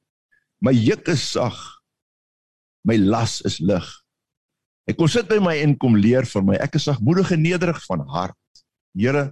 [0.61, 1.57] my juk is sag.
[2.85, 3.87] My las is lig.
[4.89, 6.59] Hy kom sit by my en kom leer vir my.
[6.61, 8.37] Ek is sagmoedig en nederig van hart.
[8.97, 9.31] Here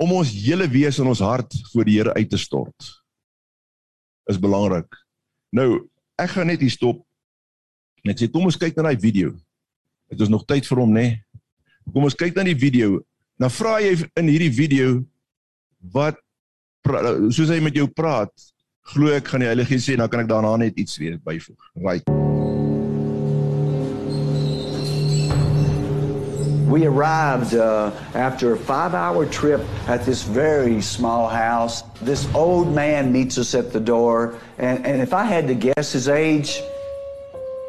[0.00, 2.96] om ons hele wese en ons hart voor die Here uit te stort
[4.30, 4.88] is belangrik.
[5.54, 5.86] Nou,
[6.20, 7.00] ek gaan net hier stop.
[8.06, 9.34] Net sê kom ons kyk na daai video.
[10.10, 11.06] Dit is nog tyd vir hom, nê?
[11.08, 11.29] Nee?
[11.90, 13.00] Kom ons kyk na die video.
[13.40, 15.00] Vra jy in hierdie video
[15.94, 16.18] wat
[17.32, 18.30] soos hy met jou praat,
[18.92, 21.58] glo ek gaan die Heilige Gees sê dan kan ek daarna net iets weer byvoeg.
[21.80, 22.04] Right.
[26.70, 31.82] We arrived uh, after a five hour trip at this very small house.
[32.00, 35.90] This old man meets us at the door, and, and if I had to guess
[35.92, 36.62] his age,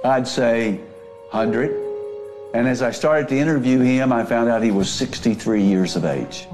[0.06, 0.78] I'd say
[1.32, 1.91] 100.
[2.54, 6.04] And as I started to interview him, I found out he was 63 years of
[6.04, 6.48] age.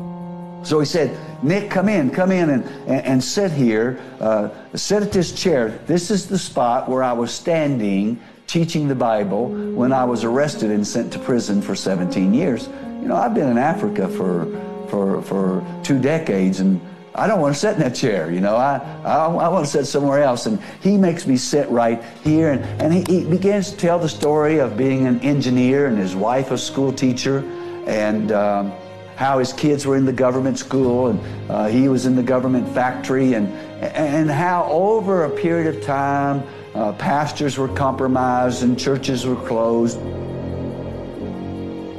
[0.63, 5.01] So he said, Nick, come in, come in and, and, and sit here, uh, sit
[5.01, 5.69] at this chair.
[5.87, 10.71] This is the spot where I was standing teaching the Bible when I was arrested
[10.71, 12.67] and sent to prison for 17 years.
[13.01, 14.45] You know, I've been in Africa for,
[14.89, 16.81] for, for two decades and
[17.17, 18.55] I don't want to sit in that chair, you know.
[18.55, 20.45] I, I, I want to sit somewhere else.
[20.45, 22.51] And he makes me sit right here.
[22.51, 26.15] And, and he, he begins to tell the story of being an engineer and his
[26.15, 27.39] wife a school teacher
[27.87, 28.71] and um,
[29.15, 32.71] how his kids were in the government school and uh, he was in the government
[32.75, 33.47] factory and,
[33.81, 36.43] and how over a period of time
[36.75, 39.97] uh, pastors were compromised and churches were closed.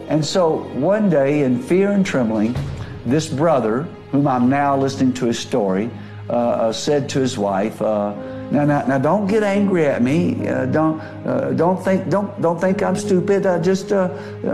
[0.08, 2.56] And so one day, in fear and trembling,
[3.04, 5.90] this brother, whom I'm now listening to his story,
[6.28, 8.14] uh, uh, said to his wife, uh,
[8.50, 10.46] Now, now, now don't get angry at me.
[10.46, 13.46] Uh, don't, uh, don't think, don't, don't think I'm stupid.
[13.46, 13.88] Uh, just,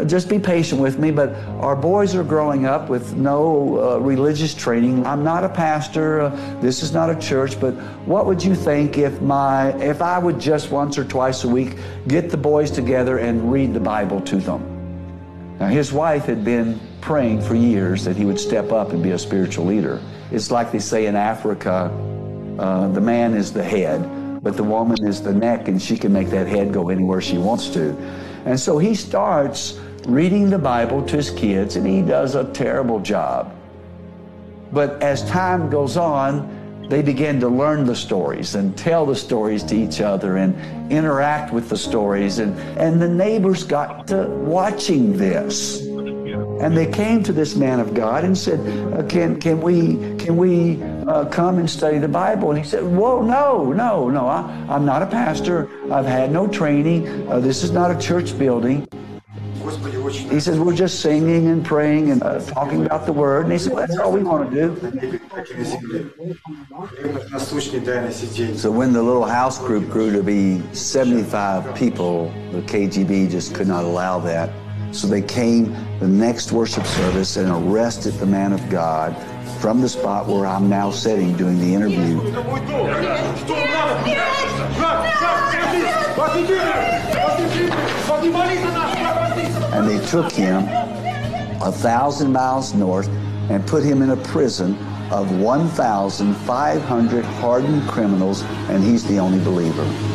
[0.07, 1.11] just be patient with me.
[1.11, 5.05] But our boys are growing up with no religious training.
[5.05, 6.31] I'm not a pastor.
[6.61, 7.59] this is not a church.
[7.59, 7.75] But
[8.07, 11.77] what would you think if my, if I would just once or twice a week
[12.07, 14.63] get the boys together and read the Bible to them?
[15.59, 19.11] Now, his wife had been praying for years that he would step up and be
[19.11, 20.01] a spiritual leader.
[20.33, 21.93] It's like they say in Africa,
[22.59, 26.15] uh, the man is the head, but the woman is the neck, and she can
[26.15, 27.91] make that head go anywhere she wants to.
[28.47, 33.01] And so he starts reading the Bible to his kids, and he does a terrible
[33.01, 33.55] job.
[34.73, 39.63] But as time goes on, they begin to learn the stories and tell the stories
[39.65, 42.39] to each other and interact with the stories.
[42.39, 45.87] And, and the neighbors got to watching this.
[46.61, 48.61] And they came to this man of God and said,
[48.95, 52.85] uh, "Can can we can we uh, come and study the Bible?" And he said,
[52.85, 54.27] "Whoa, no, no, no!
[54.27, 55.69] I, am not a pastor.
[55.93, 57.29] I've had no training.
[57.29, 58.87] Uh, this is not a church building."
[59.65, 63.45] He says, We're just singing and praying and uh, talking about the word.
[63.45, 64.77] And he said, well, That's all we want to do.
[68.59, 73.67] So when the little house group grew to be 75 people, the KGB just could
[73.67, 74.51] not allow that.
[74.95, 79.17] So they came the next worship service and arrested the man of God
[79.61, 82.21] from the spot where I'm now sitting doing the interview.
[89.73, 90.69] And they took him
[91.61, 93.09] a thousand miles north
[93.51, 94.79] and put him in a prison
[95.11, 100.14] of 1,500 hardened criminals, and he's the only believer.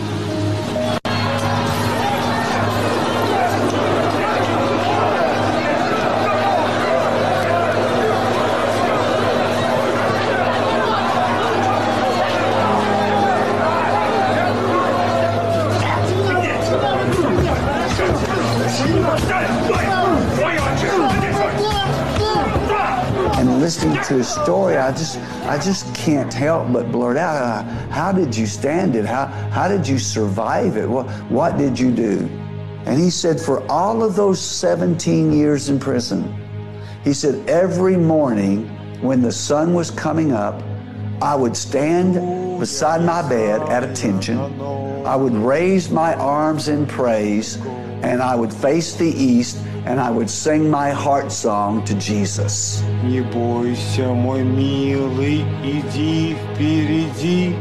[24.23, 28.95] Story, I just, I just can't help but blurt out, uh, how did you stand
[28.95, 29.05] it?
[29.05, 30.89] How, how did you survive it?
[30.89, 32.29] What, what did you do?
[32.85, 36.33] And he said, for all of those 17 years in prison,
[37.03, 38.67] he said, every morning
[39.01, 40.61] when the sun was coming up,
[41.21, 44.39] I would stand beside my bed at attention.
[45.05, 47.57] I would raise my arms in praise
[48.02, 52.82] and I would face the east and I would sing my heart song to Jesus.
[53.02, 57.56] Не бойся, мой милый, иди впереди.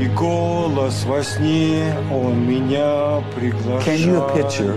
[0.00, 3.84] И голос во сне, он меня приглашает.
[3.84, 4.76] Can you picture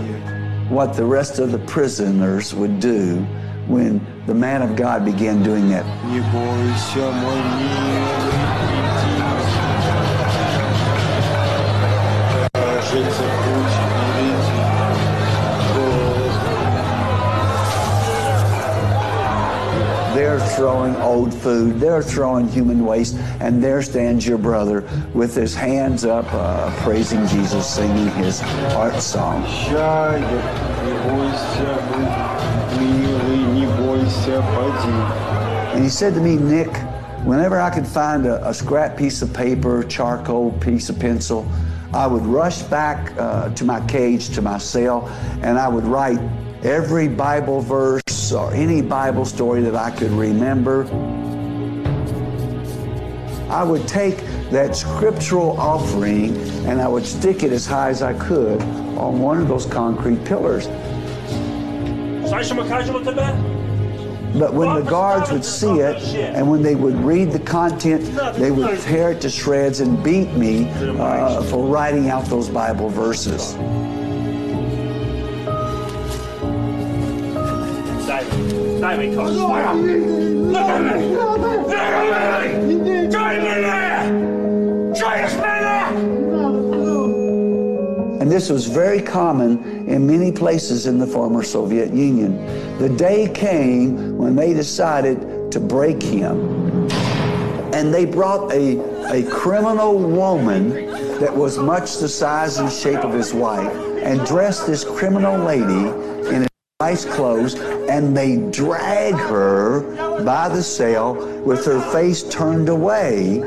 [0.70, 3.26] what the rest of the prisoners would do
[3.66, 5.84] when the man of God began doing that?
[6.06, 8.38] Не бойся, мой милый,
[8.78, 9.38] иди.
[13.08, 13.81] They're
[20.63, 26.05] throwing old food, they're throwing human waste, and there stands your brother with his hands
[26.05, 28.39] up, uh, praising Jesus, singing his
[28.71, 29.43] heart song.
[35.73, 36.73] And he said to me, Nick,
[37.25, 41.45] whenever I could find a, a scrap piece of paper, charcoal piece of pencil,
[41.93, 45.09] I would rush back uh, to my cage, to my cell,
[45.41, 46.19] and I would write
[46.63, 50.85] every Bible verse or any Bible story that I could remember.
[53.49, 54.17] I would take
[54.51, 58.61] that scriptural offering and I would stick it as high as I could
[58.97, 60.67] on one of those concrete pillars.
[64.33, 68.03] But when the guards would see it and when they would read the content,
[68.35, 72.89] they would tear it to shreds and beat me uh, for writing out those Bible
[72.89, 73.55] verses.
[78.83, 79.15] Look at me!
[79.15, 81.15] Look at me!
[88.19, 92.35] And this was very common in many places in the former Soviet Union.
[92.77, 96.89] The day came when they decided to break him.
[97.73, 98.79] And they brought a,
[99.13, 100.71] a criminal woman
[101.21, 103.73] that was much the size and shape of his wife
[104.03, 106.12] and dressed this criminal lady
[106.82, 107.54] in nice clothes
[107.90, 109.80] and they drag her
[110.24, 113.40] by the cell with her face turned away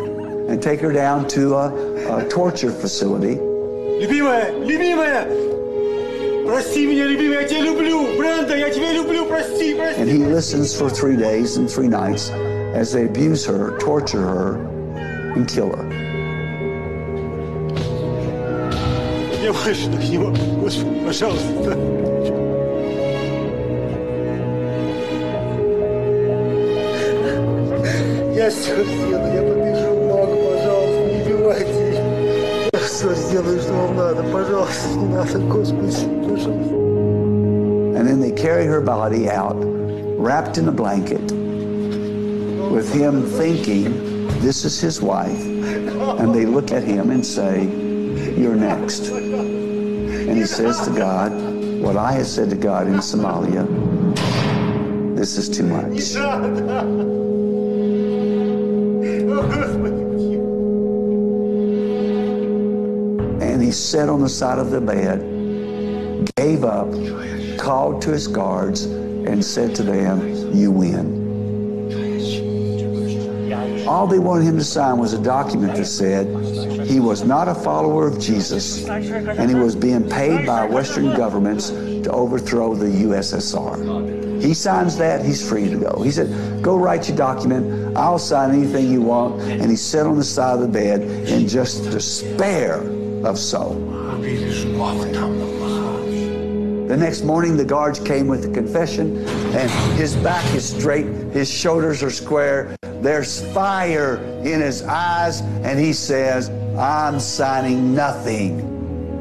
[0.49, 3.37] and take her down to a, a torture facility.
[4.01, 5.25] Любимая, любимая,
[6.45, 8.17] прости меня, любимая, я тебя люблю.
[8.17, 10.01] Бренда, я тебя люблю, прости, прости.
[10.01, 12.31] And he listens for three days and three nights
[12.73, 14.55] as they abuse her, torture her,
[15.35, 15.87] and kill her.
[19.41, 20.35] Я больше так не могу.
[20.61, 22.24] Господи, пожалуйста.
[28.55, 32.69] все сделаю, я подпишу бумагу, пожалуйста, не убивайте.
[32.73, 36.75] Я все сделаю, что вам надо, пожалуйста, не надо, Господи, пожалуйста.
[37.97, 39.57] And then they carry her body out,
[40.17, 41.31] wrapped in a blanket,
[42.71, 45.45] with him thinking this is his wife.
[46.19, 47.65] And they look at him and say,
[48.35, 49.09] You're next.
[49.09, 51.31] And he says to God,
[51.81, 53.67] What I have said to God in Somalia,
[55.15, 57.24] this is too much.
[63.96, 65.20] Sat on the side of the bed,
[66.36, 66.86] gave up,
[67.56, 71.24] called to his guards, and said to them, You win.
[73.88, 76.26] All they wanted him to sign was a document that said
[76.86, 81.70] he was not a follower of Jesus and he was being paid by Western governments
[81.70, 84.42] to overthrow the USSR.
[84.42, 86.02] He signs that, he's free to go.
[86.02, 89.40] He said, Go write your document, I'll sign anything you want.
[89.40, 92.82] And he sat on the side of the bed in just despair
[93.24, 93.85] of soul.
[96.96, 101.50] The next morning, the guards came with the confession, and his back is straight, his
[101.50, 108.60] shoulders are square, there's fire in his eyes, and he says, I'm signing nothing.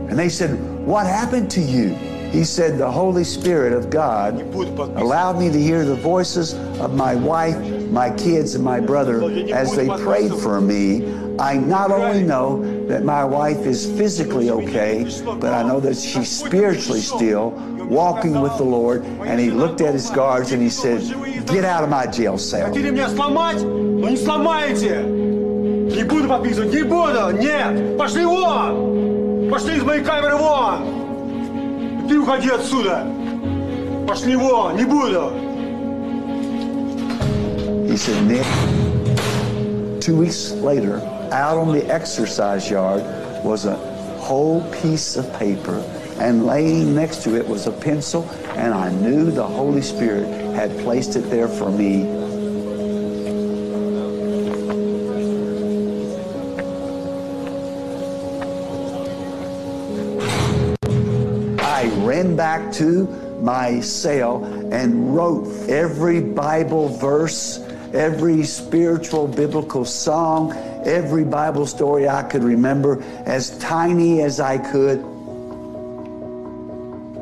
[0.10, 1.96] And they said, What happened to you?
[2.30, 7.16] He said, The Holy Spirit of God allowed me to hear the voices of my
[7.16, 7.58] wife,
[7.90, 11.26] my kids, and my brother as they prayed for me.
[11.40, 15.05] I not only know that my wife is physically okay,
[15.41, 17.51] but I know that she's spiritually still
[17.89, 19.05] walking with the Lord.
[19.05, 21.01] And he looked at his guards and he said,
[21.47, 22.69] Get out of my jail cell.
[22.69, 25.03] Хотели меня сломать, но не сломаете.
[25.03, 27.99] Не буду подписывать, не буду, нет.
[27.99, 29.51] Пошли вон.
[29.51, 32.09] Пошли из моей камеры вон.
[32.09, 33.07] Ты уходи отсюда.
[34.07, 35.33] Пошли вон, не буду.
[37.91, 38.47] He said, Nick,
[40.01, 41.01] two weeks later,
[41.32, 43.04] out on the exercise yard
[43.44, 43.76] was a
[44.18, 45.78] whole piece of paper,
[46.20, 50.72] and laying next to it was a pencil, and I knew the Holy Spirit had
[50.80, 52.04] placed it there for me.
[61.60, 63.06] I ran back to
[63.42, 67.60] my cell and wrote every Bible verse,
[67.94, 70.52] every spiritual biblical song,
[70.86, 75.00] every Bible story I could remember, as tiny as I could.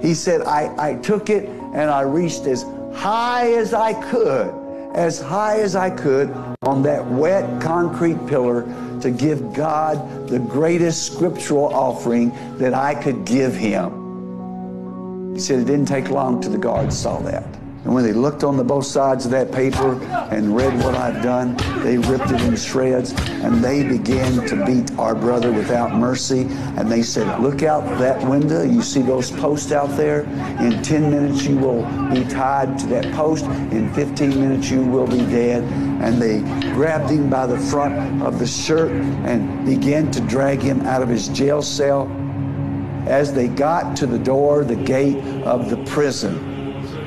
[0.01, 4.53] He said, I, I took it and I reached as high as I could,
[4.93, 6.29] as high as I could
[6.61, 8.63] on that wet concrete pillar
[9.01, 15.33] to give God the greatest scriptural offering that I could give him.
[15.33, 17.43] He said it didn't take long till the guards saw that.
[17.83, 21.21] And when they looked on the both sides of that paper and read what I've
[21.21, 26.47] done, they ripped it in shreds and they began to beat our brother without mercy.
[26.77, 28.63] And they said, Look out that window.
[28.63, 30.21] You see those posts out there?
[30.61, 33.43] In 10 minutes, you will be tied to that post.
[33.45, 35.63] In 15 minutes, you will be dead.
[36.01, 36.39] And they
[36.73, 41.09] grabbed him by the front of the shirt and began to drag him out of
[41.09, 42.09] his jail cell.
[43.07, 46.52] As they got to the door, the gate of the prison,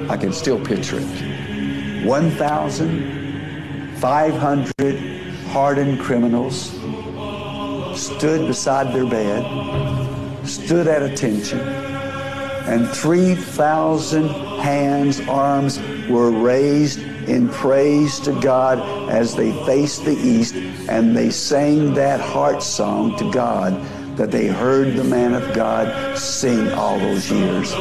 [0.08, 2.06] I can still picture it.
[2.06, 5.00] 1,500
[5.48, 6.70] hardened criminals
[8.00, 9.44] stood beside their bed,
[10.46, 14.28] stood at attention, and 3,000
[14.60, 18.78] hands, arms were raised in praise to God
[19.10, 20.54] as they faced the east
[20.88, 23.74] and they sang that heart song to God
[24.16, 27.72] that they heard the man of God sing all those years.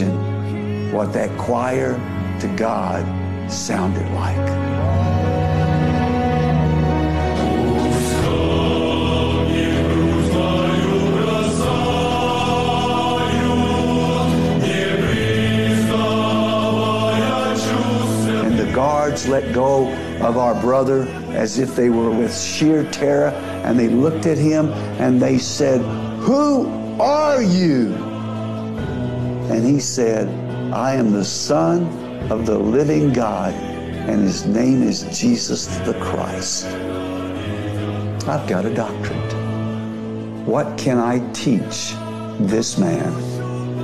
[0.00, 1.94] Imagine what that choir
[2.40, 3.04] to God
[3.50, 4.36] sounded like?
[18.44, 23.28] And the guards let go of our brother as if they were with sheer terror,
[23.64, 25.80] and they looked at him and they said,
[26.20, 26.68] Who
[27.00, 28.05] are you?
[29.56, 30.28] And he said,
[30.72, 31.86] I am the Son
[32.30, 36.66] of the living God, and his name is Jesus the Christ.
[38.28, 39.32] I've got a doctorate.
[40.46, 41.94] What can I teach
[42.38, 43.12] this man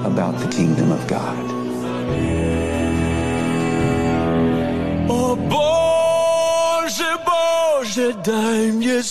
[0.05, 1.53] about the kingdom of God.
[5.49, 9.03] Boże, Boże, daj mnie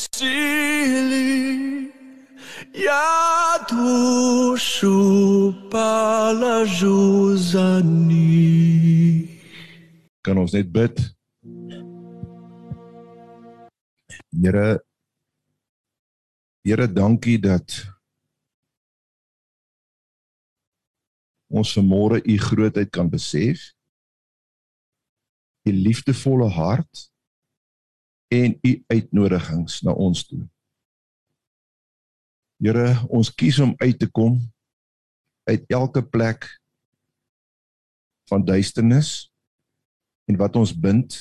[3.70, 9.42] duszu palażu za nich.
[10.22, 11.00] Kan ons net bid?
[14.32, 14.80] Here
[16.62, 17.74] Here, dankie dat
[21.50, 23.64] ons vanmôre u grootheid kan besef.
[25.66, 27.08] U liefdevolle hart
[28.30, 30.46] en u uitnodigings na ons toe.
[32.62, 34.36] Here, ons kies om uit te kom
[35.50, 36.46] uit elke plek
[38.30, 39.32] van duisternis
[40.30, 41.16] en wat ons bind.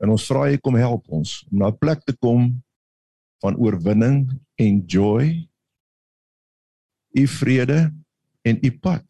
[0.00, 2.64] En ons vra jy kom help ons om na 'n plek te kom
[3.44, 5.44] van oorwinning en joy.
[7.12, 7.92] U vrede
[8.48, 9.04] en u pad.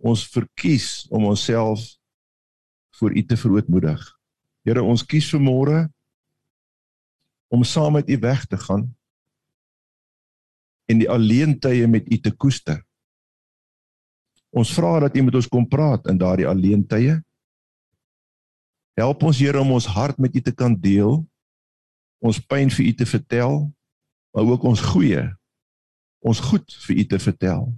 [0.00, 1.84] Ons verkies om onsself
[2.96, 4.00] voor u te verootmoedig.
[4.64, 5.92] Here, ons kies vir môre
[7.48, 8.86] om saam met u weg te gaan
[10.88, 12.80] en die alleentye met u te koester.
[14.48, 17.18] Ons vra dat u met ons kom praat in daardie alleentye.
[18.96, 21.20] Help ons Here om ons hart met u te kan deel,
[22.24, 23.60] ons pyn vir u te vertel,
[24.32, 25.22] maar ook ons goeie,
[26.24, 27.68] ons goed vir u te vertel.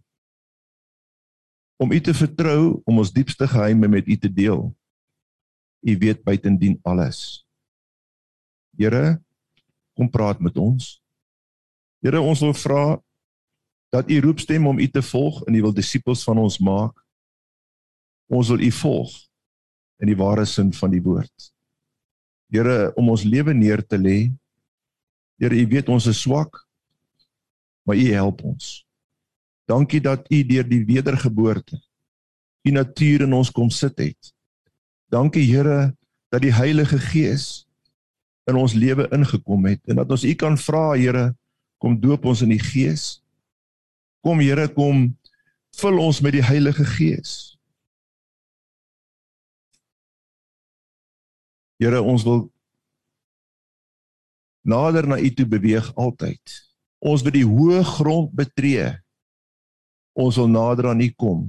[1.80, 4.68] Om u te vertrou om ons diepste geheime met u te deel.
[5.80, 7.42] U weet buitendien alles.
[8.76, 9.18] Here,
[9.96, 10.98] kom praat met ons.
[12.04, 12.84] Here, ons wil vra
[13.90, 16.94] dat u roepstem om u te volg en u wil disippels van ons maak.
[18.30, 19.14] Ons wil u volg
[20.00, 21.50] in die ware sin van die woord.
[22.50, 24.30] Here, om ons lewe neer te lê.
[25.40, 26.62] Here, u weet ons is swak,
[27.84, 28.80] maar u help ons.
[29.68, 31.78] Dankie dat u deur die wedergeboorte
[32.62, 34.32] u natuur in ons kom sit het.
[35.10, 35.94] Dankie Here
[36.30, 37.66] dat die Heilige Gees
[38.50, 41.30] in ons lewe ingekom het en dat ons u kan vra Here
[41.80, 43.22] kom doop ons in die Gees.
[44.24, 45.08] Kom Here kom
[45.80, 47.56] vul ons met die Heilige Gees.
[51.80, 52.50] Here ons wil
[54.68, 56.58] nader na u toe beweeg altyd.
[57.00, 58.90] Ons wil die hoë grond betree.
[60.12, 61.46] Ons wil nader aan u kom.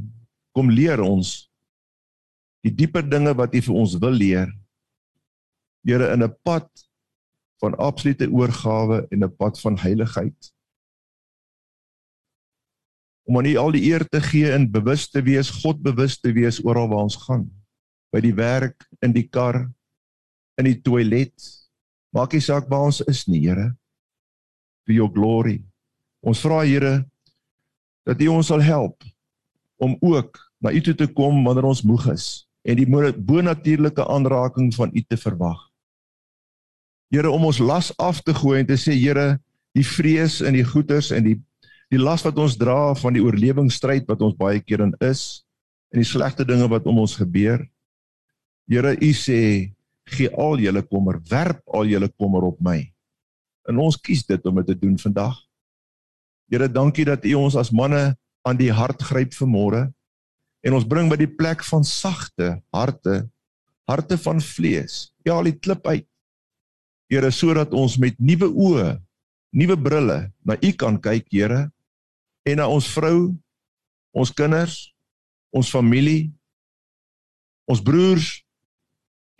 [0.56, 1.52] Kom leer ons
[2.62, 4.49] die dieper dinge wat u vir ons wil leer.
[5.84, 6.70] Here in 'n pad
[7.62, 10.53] van absolute oorgawe en 'n pad van heiligheid.
[13.24, 16.34] Om aan u al die eer te gee en bewus te wees, God bewus te
[16.34, 17.45] wees oral waar ons gaan.
[18.12, 19.72] By die werk, in die kar,
[20.57, 21.34] in die toilet.
[22.09, 23.78] Maak nie saak waar ons is nie, Here.
[24.86, 25.64] For your glory.
[26.20, 27.05] Ons vra Here
[28.03, 29.03] dat U ons sal help
[29.78, 32.86] om ook na U toe te kom wanneer ons moeg is en die
[33.18, 35.71] bonatuurlike aanraking van U te verwag.
[37.12, 39.36] Here om ons las af te gooi en te sê Here,
[39.76, 41.38] die vrees en die goeters en die
[41.91, 45.43] die las wat ons dra van die oorlewingsstryd wat ons baie keer in is
[45.91, 47.66] en die slegte dinge wat om ons gebeur.
[48.72, 49.39] Here, U sê
[50.07, 52.80] gee al julle kommer, werp al julle kommer op my.
[53.68, 55.36] En ons kies dit om dit te doen vandag.
[56.47, 58.14] Here, dankie dat U ons as manne
[58.47, 59.89] aan die hart gryp vanmôre
[60.64, 63.26] en ons bring by die plek van sagte harte,
[63.89, 65.09] harte van vlees.
[65.28, 66.07] Ja, al die klip uit.
[67.12, 68.95] Here, sodat ons met nuwe oë,
[69.51, 71.66] nuwe brille na U kan kyk, Here,
[72.47, 73.34] en na ons vrou,
[74.16, 74.78] ons kinders,
[75.51, 76.30] ons familie,
[77.68, 78.39] ons broers,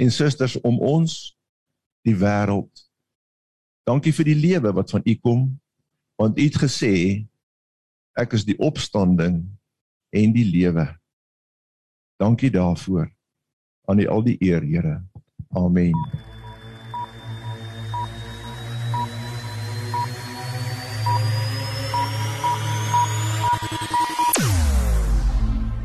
[0.01, 1.15] en susters om ons
[2.05, 2.69] die wêreld.
[3.88, 5.49] Dankie vir die lewe wat van U kom
[6.22, 6.93] want U het gesê
[8.19, 9.39] ek is die opstanding
[10.13, 10.86] en die lewe.
[12.22, 13.07] Dankie daarvoor.
[13.89, 14.99] Aan U al die eer, Here.
[15.57, 15.97] Amen.